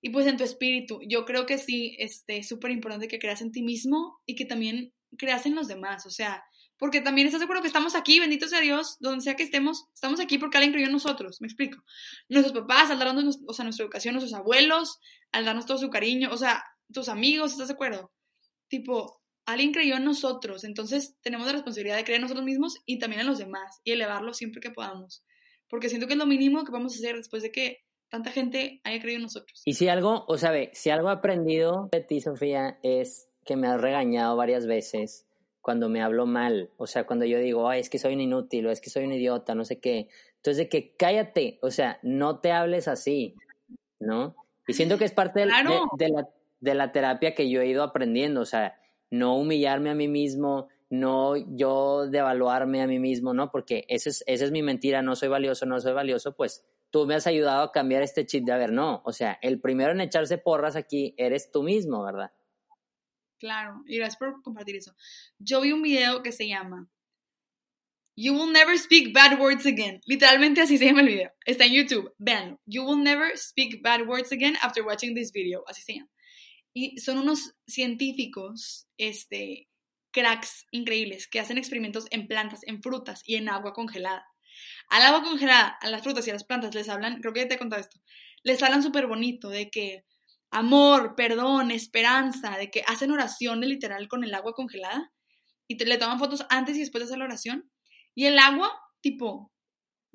y 0.00 0.10
pues 0.10 0.26
en 0.26 0.36
tu 0.36 0.44
espíritu. 0.44 1.00
Yo 1.08 1.24
creo 1.24 1.46
que 1.46 1.56
sí, 1.56 1.96
este, 1.98 2.38
es 2.38 2.48
súper 2.48 2.70
importante 2.70 3.08
que 3.08 3.18
creas 3.18 3.40
en 3.40 3.52
ti 3.52 3.62
mismo 3.62 4.20
y 4.26 4.34
que 4.34 4.44
también 4.44 4.92
creas 5.16 5.46
en 5.46 5.54
los 5.54 5.68
demás. 5.68 6.04
O 6.06 6.10
sea, 6.10 6.44
porque 6.78 7.00
también 7.00 7.26
estás 7.26 7.40
de 7.40 7.44
acuerdo 7.44 7.62
que 7.62 7.68
estamos 7.68 7.94
aquí, 7.94 8.20
bendito 8.20 8.48
sea 8.48 8.60
Dios, 8.60 8.96
donde 9.00 9.22
sea 9.22 9.36
que 9.36 9.42
estemos, 9.42 9.86
estamos 9.94 10.20
aquí 10.20 10.38
porque 10.38 10.58
alguien 10.58 10.72
creyó 10.72 10.86
en 10.86 10.92
nosotros, 10.92 11.40
me 11.40 11.46
explico. 11.46 11.82
Nuestros 12.28 12.58
papás, 12.58 12.90
al 12.90 12.98
darnos, 12.98 13.38
o 13.46 13.52
sea, 13.52 13.64
nuestra 13.64 13.84
educación, 13.84 14.14
nuestros 14.14 14.34
abuelos, 14.34 14.98
al 15.32 15.44
darnos 15.44 15.66
todo 15.66 15.78
su 15.78 15.90
cariño, 15.90 16.30
o 16.32 16.36
sea, 16.36 16.64
tus 16.92 17.08
amigos, 17.08 17.52
¿estás 17.52 17.68
de 17.68 17.74
acuerdo? 17.74 18.12
Tipo, 18.68 19.22
alguien 19.46 19.72
creyó 19.72 19.96
en 19.96 20.04
nosotros, 20.04 20.64
entonces 20.64 21.16
tenemos 21.22 21.46
la 21.46 21.52
responsabilidad 21.52 21.96
de 21.96 22.04
creer 22.04 22.16
en 22.16 22.22
nosotros 22.22 22.44
mismos 22.44 22.78
y 22.86 22.98
también 22.98 23.20
en 23.20 23.28
los 23.28 23.38
demás 23.38 23.80
y 23.84 23.92
elevarlo 23.92 24.34
siempre 24.34 24.60
que 24.60 24.70
podamos. 24.70 25.24
Porque 25.68 25.88
siento 25.88 26.06
que 26.06 26.14
es 26.14 26.18
lo 26.18 26.26
mínimo 26.26 26.64
que 26.64 26.72
vamos 26.72 26.94
a 26.94 26.96
hacer 26.96 27.16
después 27.16 27.42
de 27.42 27.50
que 27.50 27.78
tanta 28.08 28.30
gente 28.30 28.80
haya 28.84 29.00
creído 29.00 29.16
en 29.16 29.24
nosotros. 29.24 29.62
Y 29.64 29.74
si 29.74 29.88
algo, 29.88 30.24
o 30.28 30.38
sea, 30.38 30.50
ve, 30.50 30.70
si 30.72 30.90
algo 30.90 31.08
he 31.08 31.12
aprendido 31.12 31.88
de 31.90 32.00
ti, 32.00 32.20
Sofía, 32.20 32.78
es 32.82 33.28
que 33.44 33.56
me 33.56 33.66
has 33.66 33.80
regañado 33.80 34.36
varias 34.36 34.66
veces 34.66 35.26
cuando 35.64 35.88
me 35.88 36.02
hablo 36.02 36.26
mal, 36.26 36.68
o 36.76 36.86
sea, 36.86 37.06
cuando 37.06 37.24
yo 37.24 37.38
digo, 37.38 37.70
ay, 37.70 37.80
es 37.80 37.88
que 37.88 37.98
soy 37.98 38.12
un 38.12 38.20
inútil, 38.20 38.66
o 38.66 38.70
es 38.70 38.82
que 38.82 38.90
soy 38.90 39.04
un 39.04 39.14
idiota, 39.14 39.54
no 39.54 39.64
sé 39.64 39.80
qué. 39.80 40.08
Entonces, 40.36 40.58
de 40.58 40.68
que 40.68 40.94
cállate, 40.94 41.58
o 41.62 41.70
sea, 41.70 41.98
no 42.02 42.40
te 42.40 42.52
hables 42.52 42.86
así, 42.86 43.34
¿no? 43.98 44.36
Y 44.68 44.74
siento 44.74 44.98
que 44.98 45.06
es 45.06 45.12
parte 45.12 45.40
del, 45.40 45.48
Claro. 45.48 45.88
de, 45.96 46.04
de 46.04 46.12
la, 46.12 46.28
de 46.60 46.74
la 46.74 46.92
terapia 46.92 47.34
que 47.34 47.48
yo 47.48 47.62
he 47.62 47.66
ido 47.66 47.82
aprendiendo, 47.82 48.42
o 48.42 48.44
sea, 48.44 48.78
no 49.10 49.38
humillarme 49.38 49.88
a 49.88 49.94
mí 49.94 50.06
mismo, 50.06 50.68
no 50.90 51.34
yo 51.56 52.08
devaluarme 52.10 52.82
a 52.82 52.86
mí 52.86 52.98
mismo, 52.98 53.32
¿no? 53.32 53.50
Porque 53.50 53.86
esa 53.88 54.10
es, 54.10 54.22
esa 54.26 54.44
es 54.44 54.50
mi 54.50 54.62
mentira, 54.62 55.00
no 55.00 55.16
soy 55.16 55.28
valioso, 55.30 55.64
no 55.64 55.80
soy 55.80 55.94
valioso, 55.94 56.36
pues 56.36 56.62
tú 56.90 57.06
me 57.06 57.14
has 57.14 57.26
ayudado 57.26 57.62
a 57.62 57.72
cambiar 57.72 58.02
este 58.02 58.26
chip 58.26 58.44
de, 58.44 58.52
a 58.52 58.58
ver, 58.58 58.70
no, 58.70 59.00
o 59.06 59.12
sea, 59.12 59.38
el 59.40 59.62
primero 59.62 59.92
en 59.92 60.02
echarse 60.02 60.36
porras 60.36 60.76
aquí 60.76 61.14
eres 61.16 61.50
tú 61.50 61.62
mismo, 61.62 62.04
¿verdad? 62.04 62.32
Claro, 63.38 63.82
y 63.86 63.96
gracias 63.96 64.16
por 64.16 64.42
compartir 64.42 64.76
eso. 64.76 64.94
Yo 65.38 65.60
vi 65.60 65.72
un 65.72 65.82
video 65.82 66.22
que 66.22 66.32
se 66.32 66.48
llama 66.48 66.88
You 68.16 68.32
will 68.32 68.52
never 68.52 68.78
speak 68.78 69.12
bad 69.12 69.40
words 69.40 69.66
again. 69.66 70.00
Literalmente 70.06 70.60
así 70.60 70.78
se 70.78 70.86
llama 70.86 71.00
el 71.00 71.08
video. 71.08 71.32
Está 71.44 71.64
en 71.64 71.72
YouTube, 71.72 72.14
véanlo. 72.18 72.60
You 72.64 72.84
will 72.84 73.02
never 73.02 73.36
speak 73.36 73.82
bad 73.82 74.06
words 74.06 74.30
again 74.30 74.56
after 74.62 74.84
watching 74.84 75.14
this 75.14 75.32
video. 75.32 75.64
Así 75.66 75.82
se 75.82 75.94
llama. 75.94 76.10
Y 76.72 76.98
son 76.98 77.18
unos 77.18 77.54
científicos, 77.66 78.88
este, 78.98 79.68
cracks 80.12 80.66
increíbles, 80.70 81.26
que 81.26 81.40
hacen 81.40 81.58
experimentos 81.58 82.06
en 82.10 82.28
plantas, 82.28 82.60
en 82.66 82.82
frutas 82.82 83.22
y 83.24 83.34
en 83.34 83.48
agua 83.48 83.72
congelada. 83.72 84.24
Al 84.88 85.02
agua 85.02 85.22
congelada, 85.22 85.76
a 85.80 85.90
las 85.90 86.02
frutas 86.02 86.26
y 86.26 86.30
a 86.30 86.34
las 86.34 86.44
plantas 86.44 86.74
les 86.74 86.88
hablan, 86.88 87.20
creo 87.20 87.32
que 87.32 87.40
ya 87.40 87.48
te 87.48 87.54
he 87.54 87.58
contado 87.58 87.80
esto, 87.80 88.00
les 88.44 88.62
hablan 88.62 88.82
súper 88.82 89.06
bonito 89.08 89.48
de 89.48 89.70
que 89.70 90.04
amor, 90.54 91.14
perdón, 91.16 91.72
esperanza, 91.72 92.56
de 92.56 92.70
que 92.70 92.84
hacen 92.86 93.10
oración 93.10 93.60
literal 93.60 94.06
con 94.08 94.22
el 94.22 94.32
agua 94.34 94.54
congelada 94.54 95.12
y 95.66 95.76
te, 95.76 95.84
le 95.84 95.98
toman 95.98 96.20
fotos 96.20 96.46
antes 96.48 96.76
y 96.76 96.80
después 96.80 97.02
de 97.02 97.06
hacer 97.06 97.18
la 97.18 97.24
oración. 97.24 97.70
Y 98.14 98.26
el 98.26 98.38
agua, 98.38 98.70
tipo, 99.00 99.52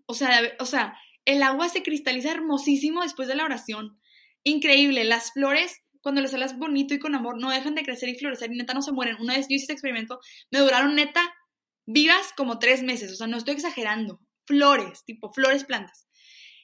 o 0.05 0.13
sea, 0.13 0.41
o 0.59 0.65
sea, 0.65 0.97
el 1.25 1.43
agua 1.43 1.67
se 1.67 1.83
cristaliza 1.83 2.31
hermosísimo 2.31 3.01
después 3.01 3.27
de 3.27 3.35
la 3.35 3.43
oración. 3.43 3.99
Increíble. 4.43 5.03
Las 5.03 5.33
flores, 5.33 5.75
cuando 6.01 6.21
les 6.21 6.33
hablas 6.33 6.57
bonito 6.57 6.93
y 6.93 6.99
con 6.99 7.15
amor, 7.15 7.39
no 7.39 7.51
dejan 7.51 7.75
de 7.75 7.83
crecer 7.83 8.07
y 8.07 8.17
florecer 8.17 8.51
y 8.51 8.55
neta 8.55 8.73
no 8.73 8.81
se 8.81 8.93
mueren. 8.93 9.17
Una 9.19 9.35
vez 9.35 9.47
yo 9.49 9.55
hice 9.55 9.63
este 9.63 9.73
experimento, 9.73 10.19
me 10.51 10.59
duraron 10.59 10.95
neta 10.95 11.21
vivas 11.85 12.31
como 12.37 12.59
tres 12.59 12.81
meses. 12.81 13.11
O 13.11 13.15
sea, 13.15 13.27
no 13.27 13.37
estoy 13.37 13.55
exagerando. 13.55 14.21
Flores, 14.45 15.03
tipo 15.05 15.33
flores, 15.33 15.65
plantas. 15.65 16.07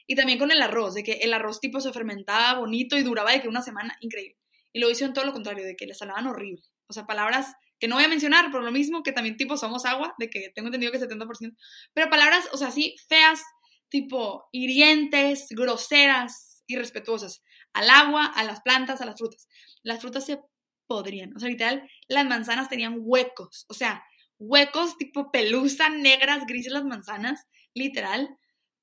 Y 0.08 0.16
también 0.16 0.38
con 0.38 0.52
el 0.52 0.62
arroz, 0.62 0.94
de 0.94 1.04
que 1.04 1.14
el 1.14 1.34
arroz 1.34 1.60
tipo 1.60 1.82
se 1.82 1.92
fermentaba 1.92 2.60
bonito 2.60 2.98
y 2.98 3.04
duraba 3.04 3.32
de 3.32 3.42
que 3.42 3.48
una 3.48 3.62
semana, 3.62 3.98
increíble. 4.02 4.38
Y 4.72 4.80
lo 4.80 4.90
hicieron 4.90 5.14
todo 5.14 5.26
lo 5.26 5.34
contrario, 5.34 5.66
de 5.66 5.76
que 5.76 5.86
les 5.86 6.02
hablaban 6.02 6.28
horrible. 6.28 6.62
O 6.88 6.94
sea, 6.94 7.06
palabras 7.06 7.56
que 7.80 7.88
no 7.88 7.96
voy 7.96 8.06
a 8.06 8.10
mencionar 8.10 8.52
por 8.52 8.64
lo 8.64 8.72
mismo, 8.72 9.04
que 9.04 9.12
también 9.12 9.38
tipo 9.38 9.58
somos 9.58 9.86
agua, 9.86 10.16
de 10.18 10.30
que 10.30 10.52
tengo 10.54 10.68
entendido 10.68 10.92
que 10.92 11.00
70%, 11.00 11.56
pero 11.94 12.10
palabras, 12.10 12.48
o 12.54 12.58
sea, 12.58 12.72
sí, 12.72 12.96
feas, 13.10 13.42
tipo 13.90 14.48
hirientes, 14.52 15.48
groseras, 15.50 16.64
irrespetuosas, 16.68 17.44
al 17.74 17.90
agua, 17.90 18.26
a 18.26 18.44
las 18.44 18.62
plantas, 18.62 19.02
a 19.02 19.06
las 19.06 19.18
frutas. 19.18 19.48
Las 19.84 20.02
frutas 20.02 20.26
se 20.26 20.40
podrían, 20.88 21.36
o 21.36 21.40
sea, 21.40 21.50
literal, 21.50 21.90
las 22.08 22.26
manzanas 22.26 22.70
tenían 22.70 22.96
huecos, 23.00 23.66
o 23.68 23.74
sea, 23.74 24.04
huecos 24.38 24.98
tipo 24.98 25.32
pelusa, 25.32 25.90
negras, 25.90 26.46
grises 26.46 26.72
las 26.72 26.86
manzanas, 26.86 27.48
literal. 27.74 28.38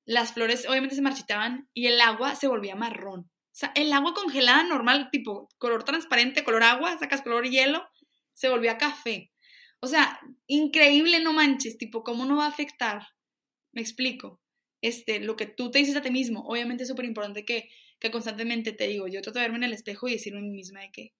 Las 0.05 0.33
flores 0.33 0.67
obviamente 0.67 0.95
se 0.95 1.01
marchitaban 1.01 1.69
y 1.73 1.87
el 1.87 1.99
agua 2.01 2.35
se 2.35 2.47
volvía 2.47 2.75
marrón. 2.75 3.21
O 3.21 3.55
sea, 3.55 3.71
el 3.75 3.93
agua 3.93 4.13
congelada 4.13 4.63
normal, 4.63 5.09
tipo 5.11 5.47
color 5.57 5.83
transparente, 5.83 6.43
color 6.43 6.63
agua, 6.63 6.97
sacas 6.97 7.21
color 7.21 7.47
hielo, 7.47 7.87
se 8.33 8.49
volvía 8.49 8.77
café. 8.77 9.31
O 9.79 9.87
sea, 9.87 10.19
increíble, 10.47 11.19
no 11.19 11.33
manches, 11.33 11.77
tipo, 11.77 12.03
¿cómo 12.03 12.25
no 12.25 12.37
va 12.37 12.45
a 12.45 12.49
afectar? 12.49 13.03
Me 13.71 13.81
explico. 13.81 14.41
Este, 14.81 15.19
lo 15.19 15.35
que 15.35 15.45
tú 15.45 15.71
te 15.71 15.79
dices 15.79 15.95
a 15.95 16.01
ti 16.01 16.09
mismo, 16.09 16.41
obviamente 16.47 16.83
es 16.83 16.89
súper 16.89 17.05
importante 17.05 17.45
que, 17.45 17.69
que 17.99 18.11
constantemente 18.11 18.73
te 18.73 18.87
digo, 18.87 19.07
yo 19.07 19.21
trato 19.21 19.39
de 19.39 19.45
verme 19.45 19.57
en 19.57 19.63
el 19.65 19.73
espejo 19.73 20.07
y 20.07 20.13
decirme 20.13 20.39
a 20.39 20.41
mí 20.41 20.49
misma 20.49 20.81
de 20.81 20.91
que 20.91 21.13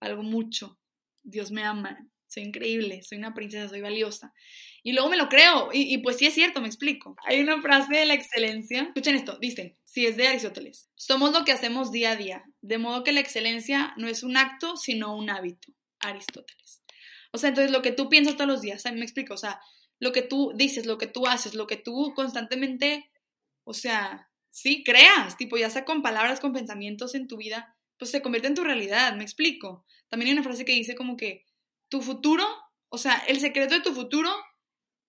algo 0.00 0.22
mucho, 0.22 0.78
Dios 1.22 1.50
me 1.50 1.64
ama, 1.64 1.98
soy 2.30 2.44
increíble, 2.44 3.02
soy 3.02 3.18
una 3.18 3.34
princesa, 3.34 3.68
soy 3.68 3.80
valiosa. 3.80 4.32
Y 4.82 4.92
luego 4.92 5.10
me 5.10 5.16
lo 5.16 5.28
creo, 5.28 5.68
y, 5.72 5.98
pues 5.98 6.16
sí 6.16 6.26
es 6.26 6.34
cierto, 6.34 6.60
me 6.60 6.68
explico. 6.68 7.16
Hay 7.26 7.40
una 7.40 7.60
frase 7.60 7.96
de 7.96 8.06
la 8.06 8.14
excelencia, 8.14 8.82
escuchen 8.82 9.16
esto, 9.16 9.36
dice, 9.38 9.76
si 9.84 10.06
es 10.06 10.16
de 10.16 10.28
Aristóteles, 10.28 10.88
somos 10.94 11.32
lo 11.32 11.44
que 11.44 11.52
hacemos 11.52 11.90
día 11.90 12.12
a 12.12 12.16
día, 12.16 12.44
de 12.62 12.78
modo 12.78 13.04
que 13.04 13.12
la 13.12 13.20
excelencia 13.20 13.92
no 13.96 14.08
es 14.08 14.22
un 14.22 14.36
acto, 14.36 14.76
sino 14.76 15.14
un 15.14 15.28
hábito. 15.28 15.72
Aristóteles. 15.98 16.82
O 17.32 17.38
sea, 17.38 17.50
entonces 17.50 17.70
lo 17.70 17.82
que 17.82 17.92
tú 17.92 18.08
piensas 18.08 18.36
todos 18.36 18.48
los 18.48 18.62
días, 18.62 18.82
me 18.94 19.02
explico, 19.02 19.34
o 19.34 19.36
sea, 19.36 19.60
lo 19.98 20.12
que 20.12 20.22
tú 20.22 20.52
dices, 20.54 20.86
lo 20.86 20.98
que 20.98 21.06
tú 21.06 21.26
haces, 21.26 21.54
lo 21.54 21.66
que 21.66 21.76
tú 21.76 22.12
constantemente, 22.14 23.10
o 23.64 23.74
sea, 23.74 24.30
sí, 24.50 24.82
creas, 24.82 25.36
tipo, 25.36 25.58
ya 25.58 25.68
sea 25.68 25.84
con 25.84 26.00
palabras, 26.00 26.40
con 26.40 26.52
pensamientos 26.52 27.14
en 27.14 27.28
tu 27.28 27.36
vida, 27.36 27.76
pues 27.98 28.10
se 28.10 28.22
convierte 28.22 28.48
en 28.48 28.54
tu 28.54 28.64
realidad, 28.64 29.14
me 29.14 29.24
explico. 29.24 29.84
También 30.08 30.28
hay 30.28 30.32
una 30.32 30.42
frase 30.42 30.64
que 30.64 30.72
dice 30.72 30.94
como 30.94 31.16
que 31.16 31.44
tu 31.90 32.00
futuro, 32.00 32.44
o 32.88 32.96
sea, 32.96 33.22
el 33.28 33.40
secreto 33.40 33.74
de 33.74 33.82
tu 33.82 33.92
futuro, 33.92 34.30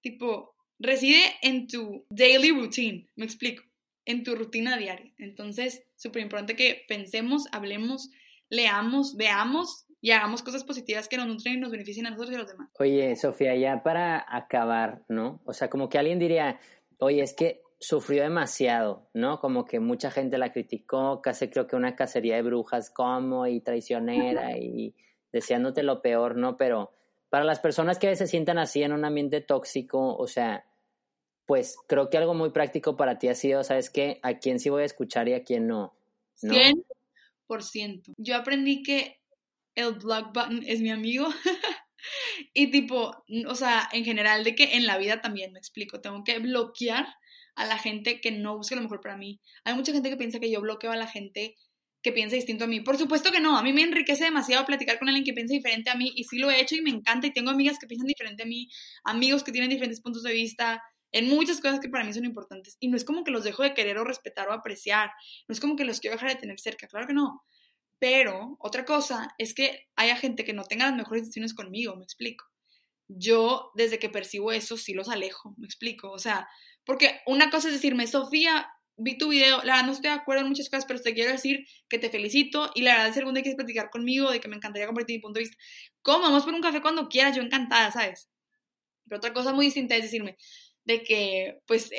tipo, 0.02 0.56
reside 0.80 1.22
en 1.41 1.67
tu 1.67 2.06
daily 2.10 2.52
routine, 2.52 3.08
me 3.15 3.26
explico, 3.26 3.63
en 4.06 4.24
tu 4.24 4.36
rutina 4.36 4.78
diaria. 4.78 5.13
Entonces, 5.17 5.88
súper 5.96 6.24
importante 6.24 6.56
que 6.56 6.84
pensemos, 6.88 7.48
hablemos, 7.52 8.10
leamos, 8.50 9.15
veamos 9.15 9.86
y 10.02 10.12
hagamos 10.12 10.41
cosas 10.41 10.63
positivas 10.63 11.08
que 11.08 11.17
nos 11.17 11.28
nutren 11.28 11.56
y 11.56 11.60
nos 11.60 11.72
beneficien 11.72 12.08
a 12.08 12.10
nosotros 12.10 12.32
y 12.34 12.36
a 12.36 12.39
los 12.39 12.52
demás. 12.52 12.70
Oye, 12.80 13.15
Sofía, 13.15 13.56
ya 13.56 13.84
para 13.84 14.26
acabar, 14.28 15.04
¿no? 15.08 15.41
O 15.46 15.54
sea, 15.54 15.70
como 15.70 15.88
que 15.88 16.00
alguien 16.00 16.17
diría, 16.17 16.60
oye, 16.98 17.22
es 17.22 17.34
que 17.34 17.62
sufrió 17.80 18.24
demasiado, 18.24 19.10
¿no? 19.13 19.39
Como 19.39 19.65
que 19.65 19.80
mucha 19.80 20.10
gente 20.10 20.39
la 20.39 20.52
criticó, 20.52 21.22
casi 21.22 21.50
creo 21.50 21.67
que 21.67 21.76
una 21.76 21.96
cacería 21.96 22.36
de 22.36 22.41
brujas 22.41 22.89
como 22.89 23.46
y 23.48 23.62
traicionera 23.62 24.58
y 24.58 24.96
deseándote 25.32 25.84
lo 25.84 26.02
peor, 26.02 26.36
¿no? 26.36 26.58
Pero 26.58 26.91
para 27.30 27.46
las 27.46 27.60
personas 27.60 27.98
que 27.98 28.15
se 28.15 28.28
sientan 28.28 28.58
así 28.58 28.84
en 28.84 28.94
un 28.94 29.06
ambiente 29.06 29.41
tóxico, 29.41 30.15
o 30.15 30.28
sea, 30.28 30.65
pues 31.46 31.78
creo 31.88 32.10
que 32.10 32.17
algo 32.17 32.34
muy 32.34 32.52
práctico 32.52 32.98
para 32.98 33.17
ti 33.17 33.28
ha 33.28 33.36
sido, 33.36 33.63
¿sabes 33.63 33.89
qué? 33.89 34.20
A 34.24 34.39
quién 34.39 34.60
sí 34.60 34.70
voy 34.70 34.84
a 34.84 34.86
escuchar 34.86 35.28
y 35.28 35.34
a 35.34 35.44
quién 35.44 35.67
no. 35.67 35.94
¿no? 36.41 36.54
100%. 37.48 38.13
Yo 38.17 38.36
aprendí 38.36 38.84
que 38.84 39.22
el 39.76 39.94
block 39.94 40.34
button 40.34 40.63
es 40.65 40.82
mi 40.82 40.91
amigo. 40.91 41.28
y 42.54 42.72
tipo, 42.72 43.24
o 43.48 43.56
sea, 43.56 43.89
en 43.91 44.06
general 44.06 44.44
de 44.44 44.56
que 44.56 44.76
en 44.76 44.86
la 44.86 44.98
vida 44.98 45.22
también 45.22 45.54
me 45.54 45.60
explico, 45.60 46.02
tengo 46.02 46.24
que 46.24 46.39
bloquear 46.39 47.08
a 47.56 47.65
la 47.65 47.78
gente 47.78 48.22
que 48.22 48.32
no 48.32 48.58
busque 48.58 48.76
lo 48.76 48.82
mejor 48.82 49.02
para 49.02 49.17
mí. 49.17 49.39
Hay 49.63 49.74
mucha 49.74 49.91
gente 49.91 50.10
que 50.10 50.17
piensa 50.17 50.39
que 50.39 50.52
yo 50.52 50.62
bloqueo 50.62 50.91
a 50.91 50.96
la 50.96 51.08
gente 51.08 51.56
que 52.02 52.12
piensa 52.12 52.36
distinto 52.36 52.64
a 52.66 52.68
mí. 52.68 52.82
Por 52.82 52.98
supuesto 52.98 53.32
que 53.32 53.40
no, 53.40 53.58
a 53.58 53.64
mí 53.64 53.74
me 53.74 53.84
enriquece 53.84 54.24
demasiado 54.24 54.66
platicar 54.66 54.98
con 55.00 55.08
alguien 55.08 55.24
que 55.24 55.34
piensa 55.34 55.54
diferente 55.54 55.90
a 55.90 55.96
mí 55.96 56.12
y 56.16 56.24
sí 56.24 56.38
lo 56.38 56.50
he 56.50 56.60
hecho 56.60 56.76
y 56.76 56.82
me 56.82 56.90
encanta 56.90 57.28
y 57.28 57.34
tengo 57.34 57.52
amigas 57.52 57.78
que 57.80 57.88
piensan 57.88 58.08
diferente 58.08 58.44
a 58.44 58.46
mí, 58.46 58.70
amigos 59.04 59.44
que 59.44 59.52
tienen 59.52 59.70
diferentes 59.70 60.02
puntos 60.02 60.24
de 60.24 60.34
vista, 60.34 60.84
en 61.12 61.28
muchas 61.28 61.60
cosas 61.62 61.80
que 61.80 61.90
para 61.90 62.04
mí 62.04 62.14
son 62.14 62.26
importantes. 62.26 62.78
Y 62.80 62.88
no 62.88 62.98
es 62.98 63.04
como 63.04 63.24
que 63.24 63.32
los 63.32 63.44
dejo 63.44 63.64
de 63.64 63.74
querer 63.74 63.98
o 63.98 64.04
respetar 64.04 64.50
o 64.50 64.54
apreciar, 64.54 65.12
no 65.48 65.54
es 65.54 65.60
como 65.60 65.76
que 65.76 65.86
los 65.86 66.00
quiero 66.00 66.16
dejar 66.16 66.30
de 66.30 66.40
tener 66.40 66.60
cerca, 66.60 66.88
claro 66.88 67.08
que 67.08 67.14
no. 67.14 67.44
Pero 68.00 68.58
otra 68.60 68.84
cosa 68.84 69.36
es 69.38 69.54
que 69.54 69.88
haya 69.96 70.16
gente 70.16 70.44
que 70.44 70.54
no 70.54 70.64
tenga 70.64 70.88
las 70.88 70.96
mejores 70.96 71.24
decisiones 71.24 71.54
conmigo, 71.54 71.96
me 71.96 72.04
explico. 72.04 72.46
Yo, 73.08 73.72
desde 73.76 74.00
que 74.00 74.10
percibo 74.10 74.52
eso, 74.52 74.78
sí 74.78 74.94
los 74.94 75.10
alejo, 75.10 75.54
me 75.58 75.68
explico. 75.68 76.10
O 76.10 76.18
sea, 76.18 76.48
porque 76.84 77.22
una 77.28 77.52
cosa 77.52 77.68
es 77.68 77.76
decirme, 77.76 78.08
Sofía, 78.08 78.72
vi 79.04 79.18
tu 79.18 79.30
video, 79.30 79.58
la 79.64 79.74
verdad 79.74 79.86
no 79.86 79.92
estoy 79.94 80.10
de 80.10 80.16
acuerdo 80.16 80.44
en 80.44 80.50
muchas 80.50 80.70
cosas, 80.70 80.86
pero 80.86 81.02
te 81.02 81.14
quiero 81.14 81.32
decir 81.32 81.66
que 81.90 82.00
te 82.00 82.10
felicito 82.10 82.72
y 82.76 82.82
la 82.82 82.94
verdad 82.94 83.10
es 83.10 83.18
algún 83.18 83.34
día 83.34 83.44
quieres 83.44 83.58
platicar 83.58 83.90
conmigo, 83.90 84.32
de 84.32 84.40
que 84.40 84.48
me 84.48 84.56
encantaría 84.56 84.88
compartir 84.88 85.18
mi 85.18 85.22
punto 85.22 85.40
de 85.40 85.46
vista. 85.46 85.58
¿Cómo? 86.02 86.24
Vamos 86.24 86.44
por 86.44 86.54
un 86.54 86.62
café 86.62 86.82
cuando 86.82 87.10
quieras, 87.10 87.36
yo 87.36 87.42
encantada, 87.42 87.92
¿sabes? 87.92 88.30
Pero 89.08 89.18
otra 89.18 89.34
cosa 89.34 89.54
muy 89.54 89.66
distinta 89.66 89.96
es 89.96 90.04
decirme, 90.04 90.38
de 90.84 91.04
que, 91.04 91.60
pues, 91.68 91.92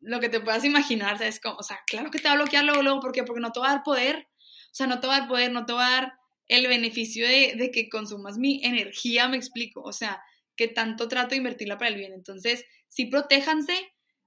lo 0.00 0.20
que 0.20 0.28
te 0.28 0.40
puedas 0.40 0.64
imaginar, 0.64 1.18
¿sabes? 1.18 1.40
Como, 1.40 1.56
o 1.56 1.62
sea, 1.62 1.80
claro 1.86 2.10
que 2.10 2.18
te 2.18 2.28
va 2.28 2.34
a 2.34 2.36
bloquear 2.36 2.64
luego, 2.64 2.82
luego, 2.82 3.00
¿por 3.00 3.12
qué? 3.12 3.24
Porque 3.24 3.40
no 3.40 3.52
te 3.52 3.60
va 3.60 3.70
a 3.70 3.74
dar 3.74 3.82
poder 3.82 4.30
o 4.70 4.74
sea, 4.74 4.86
no 4.86 5.00
te 5.00 5.06
va 5.06 5.16
a 5.16 5.18
dar 5.20 5.28
poder, 5.28 5.50
no 5.50 5.66
te 5.66 5.72
va 5.72 5.86
a 5.86 6.00
dar 6.00 6.12
el 6.46 6.66
beneficio 6.68 7.26
de, 7.26 7.54
de 7.56 7.70
que 7.70 7.88
consumas 7.88 8.38
mi 8.38 8.64
energía, 8.64 9.28
me 9.28 9.36
explico. 9.36 9.82
O 9.82 9.92
sea, 9.92 10.22
que 10.56 10.68
tanto 10.68 11.08
trato 11.08 11.30
de 11.30 11.38
invertirla 11.38 11.76
para 11.76 11.90
el 11.90 11.96
bien. 11.96 12.12
Entonces, 12.12 12.64
sí, 12.88 13.06
protéjanse. 13.06 13.74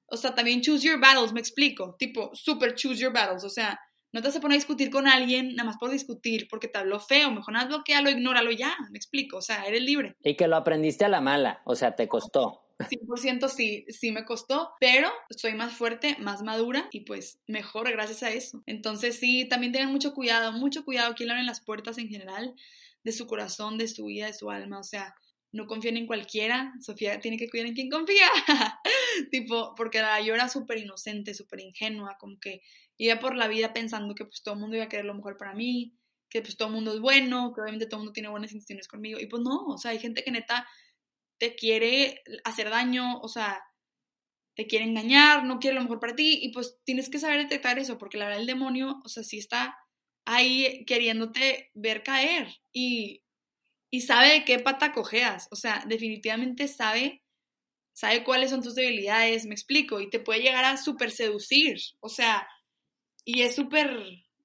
O 0.08 0.18
sea, 0.18 0.36
también 0.36 0.62
choose 0.62 0.86
your 0.86 1.00
battles, 1.00 1.34
me 1.34 1.40
explico. 1.40 1.96
Tipo, 1.98 2.32
super 2.34 2.76
choose 2.76 3.02
your 3.02 3.14
battles. 3.14 3.44
O 3.44 3.50
sea, 3.50 3.80
no 4.12 4.22
te 4.22 4.28
vas 4.28 4.38
a 4.38 4.42
poner 4.42 4.56
a 4.56 4.60
discutir 4.60 4.90
con 4.90 5.08
alguien 5.08 5.56
nada 5.56 5.68
más 5.68 5.78
por 5.78 5.90
discutir, 5.90 6.48
porque 6.50 6.68
te 6.68 6.78
habló 6.78 7.00
feo. 7.00 7.32
Mejor 7.32 7.54
nada 7.54 7.68
bloquealo, 7.68 8.10
ignóralo 8.10 8.52
ya. 8.52 8.76
Me 8.92 8.98
explico. 8.98 9.38
O 9.38 9.42
sea, 9.42 9.66
eres 9.66 9.82
libre. 9.82 10.16
Y 10.24 10.36
que 10.36 10.48
lo 10.48 10.56
aprendiste 10.56 11.06
a 11.06 11.10
la 11.10 11.22
mala. 11.22 11.62
O 11.66 11.76
sea, 11.76 11.96
te 11.96 12.08
costó. 12.08 12.64
100% 12.80 13.50
sí, 13.50 13.86
sí 13.90 14.12
me 14.12 14.26
costó, 14.26 14.74
pero 14.80 15.12
soy 15.30 15.54
más 15.54 15.74
fuerte, 15.74 16.18
más 16.20 16.42
madura 16.42 16.88
y 16.92 17.02
pues 17.02 17.40
mejor 17.48 17.90
gracias 17.92 18.24
a 18.24 18.32
eso. 18.32 18.64
Entonces 18.66 19.20
sí, 19.20 19.48
también 19.48 19.72
tengan 19.72 19.92
mucho 19.92 20.14
cuidado, 20.14 20.52
mucho 20.52 20.84
cuidado 20.84 21.14
quien 21.16 21.28
le 21.28 21.34
abren 21.34 21.46
las 21.46 21.62
puertas 21.62 21.98
en 21.98 22.10
general 22.10 22.54
de 23.04 23.12
su 23.12 23.28
corazón, 23.28 23.78
de 23.78 23.88
su 23.88 24.06
vida, 24.06 24.28
de 24.28 24.34
su 24.34 24.50
alma, 24.50 24.80
o 24.80 24.84
sea, 24.84 25.14
no 25.54 25.68
confíen 25.68 25.98
en 25.98 26.08
cualquiera, 26.08 26.74
Sofía 26.82 27.20
tiene 27.20 27.38
que 27.38 27.48
cuidar 27.48 27.68
en 27.68 27.76
quien 27.76 27.90
confía, 27.90 28.28
tipo, 29.32 29.76
porque 29.76 30.04
yo 30.26 30.34
era 30.34 30.50
súper 30.50 30.80
inocente, 30.80 31.34
súper 31.34 31.62
ingenua, 31.62 32.18
como 32.20 32.40
que 32.40 32.62
iba 32.98 33.20
por 33.20 33.36
la 33.36 33.48
vida 33.48 33.72
pensando 33.72 34.16
que 34.16 34.26
pues 34.26 34.42
todo 34.44 34.56
el 34.56 34.60
mundo 34.60 34.76
iba 34.76 34.86
a 34.86 34.90
querer 34.90 35.06
lo 35.06 35.14
mejor 35.14 35.38
para 35.38 35.54
mí, 35.54 35.96
que 36.28 36.42
pues 36.42 36.58
todo 36.58 36.70
el 36.70 36.74
mundo 36.74 36.94
es 36.94 37.00
bueno, 37.00 37.54
que 37.54 37.62
obviamente 37.62 37.86
todo 37.86 37.98
el 37.98 38.02
mundo 38.02 38.14
tiene 38.14 38.30
buenas 38.30 38.52
intenciones 38.52 38.88
conmigo, 38.88 39.20
y 39.20 39.28
pues 39.28 39.44
no, 39.44 39.66
o 39.68 39.78
sea, 39.78 39.92
hay 39.92 40.00
gente 40.00 40.24
que 40.24 40.32
neta 40.32 40.68
te 41.38 41.56
quiere 41.56 42.24
hacer 42.44 42.70
daño, 42.72 43.20
o 43.20 43.28
sea, 43.28 43.62
te 44.56 44.66
quiere 44.68 44.86
engañar, 44.86 45.44
no 45.46 45.60
quiere 45.60 45.76
lo 45.76 45.82
mejor 45.82 46.00
para 46.00 46.16
ti 46.16 46.40
y 46.42 46.52
pues 46.52 46.80
tienes 46.84 47.10
que 47.10 47.20
saber 47.20 47.40
detectar 47.40 47.80
eso 47.80 47.98
porque 47.98 48.18
la 48.18 48.26
verdad 48.26 48.42
el 48.42 48.48
demonio, 48.48 49.02
o 49.04 49.10
sea, 49.10 49.24
sí 49.24 49.40
está 49.40 49.76
ahí 50.26 50.86
queriéndote 50.86 51.72
ver 51.74 52.04
caer. 52.04 52.48
Y, 52.72 53.24
y 53.94 54.02
sabe 54.02 54.30
de 54.30 54.44
qué 54.44 54.58
pata 54.58 54.92
cojeas, 54.92 55.48
o 55.52 55.56
sea, 55.56 55.84
definitivamente 55.86 56.68
sabe, 56.68 57.22
sabe 57.92 58.24
cuáles 58.24 58.50
son 58.50 58.64
tus 58.64 58.74
debilidades, 58.74 59.46
me 59.46 59.54
explico, 59.54 60.00
y 60.00 60.10
te 60.10 60.20
puede 60.20 60.42
llegar 60.42 60.66
a 60.66 60.78
súper 60.78 61.12
seducir, 61.12 61.78
o 62.00 62.10
sea, 62.10 62.48
y 63.24 63.44
es 63.44 63.54
súper, 63.54 63.96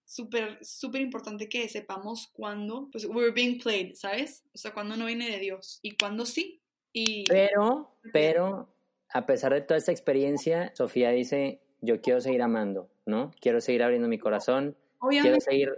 súper, 0.04 0.58
súper 0.60 1.00
importante 1.00 1.48
que 1.48 1.66
sepamos 1.70 2.28
cuándo, 2.30 2.90
pues, 2.92 3.06
we're 3.06 3.30
being 3.30 3.58
played, 3.58 3.94
¿sabes? 3.94 4.44
O 4.52 4.58
sea, 4.58 4.74
cuándo 4.74 4.98
no 4.98 5.06
viene 5.06 5.30
de 5.30 5.38
Dios 5.38 5.78
y 5.80 5.96
cuándo 5.96 6.26
sí. 6.26 6.60
Y... 6.92 7.24
Pero, 7.24 7.96
pero, 8.12 8.76
a 9.08 9.24
pesar 9.24 9.54
de 9.54 9.62
toda 9.62 9.78
esta 9.78 9.92
experiencia, 9.92 10.72
Sofía 10.74 11.08
dice, 11.08 11.62
yo 11.80 12.02
quiero 12.02 12.20
seguir 12.20 12.42
amando, 12.42 12.90
¿no? 13.06 13.30
Quiero 13.40 13.62
seguir 13.62 13.82
abriendo 13.82 14.08
mi 14.08 14.18
corazón, 14.18 14.76
quiero 15.08 15.40
seguir... 15.40 15.70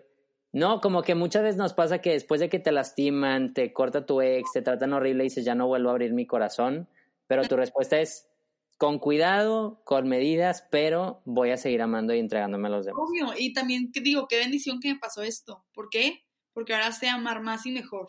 No, 0.53 0.81
como 0.81 1.03
que 1.03 1.15
muchas 1.15 1.43
veces 1.43 1.57
nos 1.57 1.75
pasa 1.75 2.01
que 2.01 2.11
después 2.11 2.41
de 2.41 2.49
que 2.49 2.59
te 2.59 2.73
lastiman, 2.73 3.55
te 3.55 3.73
corta 3.73 4.05
tu 4.05 4.21
ex, 4.21 4.53
te 4.53 4.63
tratan 4.63 4.93
horrible 4.93 5.25
y 5.25 5.29
dices, 5.29 5.45
ya 5.45 5.55
no 5.55 5.69
vuelvo 5.69 5.91
a 5.91 5.93
abrir 5.93 6.13
mi 6.13 6.27
corazón, 6.27 6.89
pero 7.29 7.47
tu 7.47 7.57
respuesta 7.57 8.01
es, 8.01 8.29
con 8.77 8.99
cuidado, 8.99 9.83
con 9.85 10.09
medidas, 10.09 10.67
pero 10.71 11.21
voy 11.25 11.51
a 11.51 11.57
seguir 11.57 11.83
amando 11.83 12.15
y 12.15 12.19
entregándome 12.19 12.67
a 12.69 12.71
los 12.71 12.87
demás. 12.87 13.01
Obvio, 13.07 13.35
y 13.39 13.53
también 13.53 13.93
digo, 13.93 14.27
qué 14.27 14.39
bendición 14.39 14.81
que 14.81 14.95
me 14.95 14.99
pasó 14.99 15.23
esto. 15.23 15.65
¿Por 15.73 15.91
qué? 15.91 16.25
Porque 16.53 16.75
ahora 16.75 16.91
sé 16.91 17.09
amar 17.09 17.43
más 17.43 17.67
y 17.67 17.73
mejor. 17.73 18.09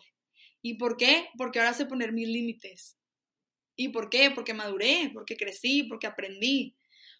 ¿Y 0.62 0.78
por 0.78 0.96
qué? 0.96 1.28
Porque 1.36 1.60
ahora 1.60 1.74
sé 1.74 1.86
poner 1.86 2.12
mis 2.12 2.26
límites. 2.26 2.96
¿Y 3.76 3.90
por 3.90 4.08
qué? 4.10 4.30
Porque 4.30 4.54
maduré, 4.54 5.10
porque 5.12 5.36
crecí, 5.36 5.82
porque 5.84 6.06
aprendí. 6.06 6.74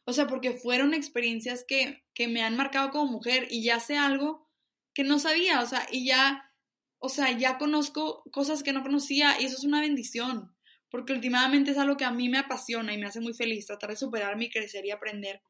O 0.04 0.12
sea, 0.12 0.26
porque 0.26 0.52
fueron 0.52 0.94
experiencias 0.94 1.64
que, 1.66 2.02
que 2.14 2.28
me 2.28 2.42
han 2.42 2.56
marcado 2.56 2.90
como 2.90 3.12
mujer 3.12 3.46
y 3.50 3.62
ya 3.62 3.78
sé 3.78 3.96
algo 3.96 4.48
que 4.94 5.04
no 5.04 5.18
sabía, 5.18 5.60
o 5.60 5.66
sea, 5.66 5.86
y 5.90 6.06
ya, 6.06 6.50
o 6.98 7.08
sea, 7.08 7.36
ya 7.36 7.58
conozco 7.58 8.22
cosas 8.32 8.62
que 8.62 8.72
no 8.72 8.82
conocía 8.82 9.40
y 9.40 9.44
eso 9.46 9.56
es 9.56 9.64
una 9.64 9.80
bendición 9.80 10.54
porque 10.92 11.14
últimamente 11.14 11.70
es 11.70 11.78
algo 11.78 11.96
que 11.96 12.04
a 12.04 12.12
mí 12.12 12.28
me 12.28 12.38
apasiona 12.38 12.92
y 12.92 12.98
me 12.98 13.06
hace 13.06 13.20
muy 13.20 13.32
feliz, 13.32 13.66
tratar 13.66 13.90
de 13.90 13.96
superarme 13.96 14.44
y 14.44 14.50
crecer 14.50 14.84
y 14.84 14.90
aprender 14.90 15.40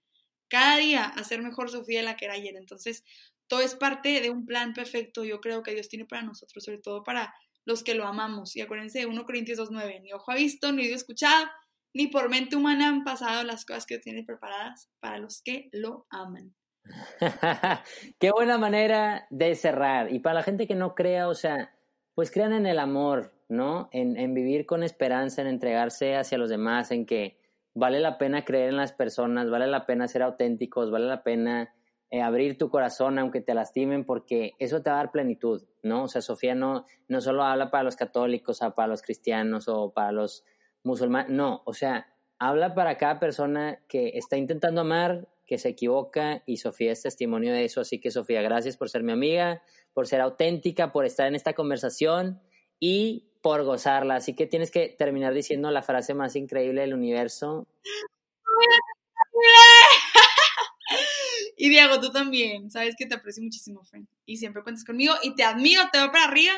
cada 0.49 0.77
día 0.77 1.05
a 1.05 1.25
ser 1.25 1.43
mejor 1.43 1.69
Sofía 1.69 1.99
de 1.99 2.05
la 2.05 2.17
que 2.17 2.27
era 2.27 2.35
ayer. 2.35 2.55
Entonces, 2.57 3.03
todo 3.49 3.61
es 3.61 3.75
parte 3.75 4.21
de 4.21 4.31
un 4.31 4.47
plan 4.47 4.73
perfecto, 4.73 5.25
yo 5.25 5.41
creo 5.41 5.65
que 5.65 5.75
Dios 5.75 5.89
tiene 5.89 6.07
para 6.07 6.23
nosotros, 6.23 6.63
sobre 6.63 6.79
todo 6.79 7.03
para 7.03 7.35
los 7.65 7.83
que 7.83 7.97
lo 7.97 8.07
amamos. 8.07 8.55
Y 8.55 8.61
acuérdense 8.61 9.01
de 9.01 9.07
1 9.07 9.25
Corintios 9.25 9.59
2.9, 9.59 10.01
ni 10.03 10.13
ojo 10.13 10.31
ha 10.31 10.37
visto, 10.37 10.71
ni 10.71 10.83
oído 10.83 10.95
escuchado, 10.95 11.49
ni 11.93 12.07
por 12.07 12.29
mente 12.29 12.55
humana 12.55 12.89
han 12.89 13.03
pasado 13.03 13.43
las 13.43 13.65
cosas 13.65 13.85
que 13.85 13.99
tiene 13.99 14.23
preparadas 14.23 14.91
para 15.01 15.19
los 15.19 15.43
que 15.43 15.71
lo 15.73 16.07
aman. 16.09 16.55
Qué 18.19 18.31
buena 18.31 18.59
manera 18.59 19.27
de 19.31 19.55
cerrar. 19.55 20.13
Y 20.13 20.19
para 20.19 20.37
la 20.37 20.43
gente 20.43 20.67
que 20.67 20.75
no 20.75 20.95
crea, 20.95 21.29
o 21.29 21.35
sea, 21.35 21.75
pues 22.15 22.31
crean 22.31 22.53
en 22.53 22.67
el 22.67 22.79
amor, 22.79 23.33
¿no? 23.49 23.89
En, 23.93 24.35
vivir 24.35 24.67
con 24.67 24.83
esperanza, 24.83 25.43
en 25.43 25.49
entregarse 25.49 26.17
hacia 26.17 26.39
los 26.39 26.51
demás, 26.51 26.91
en 26.91 27.07
que 27.07 27.39
vale 27.75 28.01
la 28.01 28.19
pena 28.19 28.45
creer 28.45 28.71
en 28.71 28.77
las 28.77 28.93
personas, 28.93 29.49
vale 29.51 29.67
la 29.67 29.87
pena 29.87 30.09
ser 30.09 30.23
auténticos, 30.23 30.91
vale 30.91 31.07
la 31.07 31.23
pena 31.23 31.75
eh, 32.11 32.21
abrir 32.21 32.59
tu 32.59 32.69
corazón 32.69 33.19
aunque 33.19 33.41
te 33.41 33.55
lastimen, 33.55 34.05
porque 34.05 34.53
eso 34.59 34.83
te 34.83 34.91
va 34.91 34.97
a 34.97 34.99
dar 35.05 35.13
plenitud, 35.13 35.63
¿no? 35.83 36.05
O 36.05 36.09
sea, 36.09 36.21
Sofía 36.21 36.55
no, 36.55 36.85
no 37.09 37.21
solo 37.21 37.45
habla 37.45 37.71
para 37.71 37.85
los 37.85 37.97
católicos, 37.97 38.61
o 38.63 38.75
para 38.75 38.89
los 38.89 39.03
cristianos 39.03 39.69
o 39.69 39.93
para 39.93 40.13
los 40.13 40.45
musulmanes, 40.85 41.31
no, 41.31 41.63
o 41.65 41.73
sea, 41.73 42.09
habla 42.39 42.75
para 42.75 42.99
cada 42.99 43.21
persona 43.21 43.79
que 43.89 44.11
está 44.15 44.37
intentando 44.37 44.81
amar, 44.81 45.29
que 45.47 45.59
se 45.59 45.71
equivoca 45.71 46.43
y 46.47 46.59
Sofía 46.59 46.93
es 46.93 47.03
testimonio 47.03 47.53
de 47.53 47.65
eso, 47.65 47.81
así 47.81 48.01
que 48.01 48.11
Sofía, 48.11 48.43
gracias 48.43 48.77
por 48.77 48.89
ser 48.89 49.03
mi 49.03 49.13
amiga, 49.13 49.63
por 49.93 50.07
ser 50.07 50.21
auténtica, 50.21 50.93
por 50.93 51.05
estar 51.05 51.27
en 51.27 51.35
esta 51.35 51.53
conversación 51.53 52.41
y 52.79 53.29
por 53.43 53.65
gozarla. 53.65 54.17
Así 54.17 54.35
que 54.35 54.47
tienes 54.47 54.71
que 54.71 54.89
terminar 54.89 55.35
diciendo 55.35 55.71
la 55.71 55.83
frase 55.83 56.15
más 56.15 56.37
increíble 56.37 56.83
del 56.83 56.95
universo. 56.95 57.67
Y 61.57 61.69
Diego, 61.69 62.01
tú 62.01 62.11
también. 62.11 62.73
Sabes 62.73 62.97
que 62.99 63.07
te 63.07 63.15
aprecio 63.15 63.41
muchísimo, 63.41 63.85
friend. 63.85 64.09
Y 64.27 64.37
siempre 64.39 64.65
cuentas 64.65 64.85
conmigo 64.85 65.15
y 65.23 65.37
te 65.37 65.45
admiro, 65.45 65.83
te 65.93 66.01
voy 66.01 66.09
para 66.09 66.25
arriba. 66.25 66.55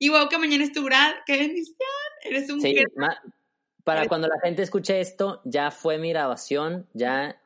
Y 0.00 0.08
wow, 0.08 0.28
que 0.28 0.36
mañana 0.36 0.64
es 0.64 0.72
tu 0.72 0.84
grad. 0.84 1.14
¡Qué 1.26 1.38
bendición! 1.38 1.76
Eres 2.24 2.50
un 2.50 2.60
sí, 2.60 2.74
Para 3.84 4.08
cuando 4.08 4.26
la 4.26 4.40
gente 4.42 4.62
escuche 4.62 5.00
esto, 5.00 5.42
ya 5.44 5.70
fue 5.70 5.98
mi 5.98 6.10
grabación, 6.10 6.88
ya 6.92 7.40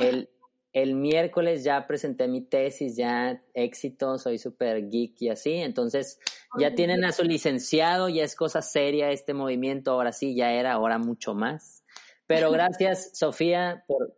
el, 0.00 0.28
el 0.72 0.94
miércoles 0.94 1.64
ya 1.64 1.86
presenté 1.86 2.28
mi 2.28 2.42
tesis, 2.42 2.96
ya 2.96 3.42
éxito, 3.54 4.18
soy 4.18 4.38
súper 4.38 4.90
geek 4.90 5.22
y 5.22 5.30
así. 5.30 5.54
Entonces, 5.54 6.20
ya 6.58 6.74
tienen 6.74 7.04
a 7.04 7.12
su 7.12 7.24
licenciado, 7.24 8.08
ya 8.08 8.24
es 8.24 8.36
cosa 8.36 8.60
seria 8.60 9.10
este 9.10 9.32
movimiento. 9.32 9.92
Ahora 9.92 10.12
sí, 10.12 10.34
ya 10.34 10.52
era, 10.52 10.72
ahora 10.72 10.98
mucho 10.98 11.34
más. 11.34 11.82
Pero 12.26 12.50
gracias, 12.50 13.10
Sofía, 13.14 13.84
por, 13.86 14.14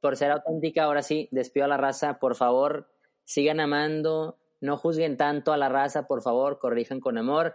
por 0.00 0.16
ser 0.16 0.32
auténtica. 0.32 0.84
Ahora 0.84 1.02
sí, 1.02 1.28
despido 1.30 1.66
a 1.66 1.68
la 1.68 1.76
raza. 1.76 2.18
Por 2.18 2.34
favor, 2.34 2.90
sigan 3.24 3.60
amando. 3.60 4.38
No 4.60 4.76
juzguen 4.76 5.16
tanto 5.16 5.52
a 5.52 5.56
la 5.56 5.68
raza, 5.68 6.06
por 6.06 6.22
favor, 6.22 6.58
corrijan 6.58 7.00
con 7.00 7.18
amor. 7.18 7.54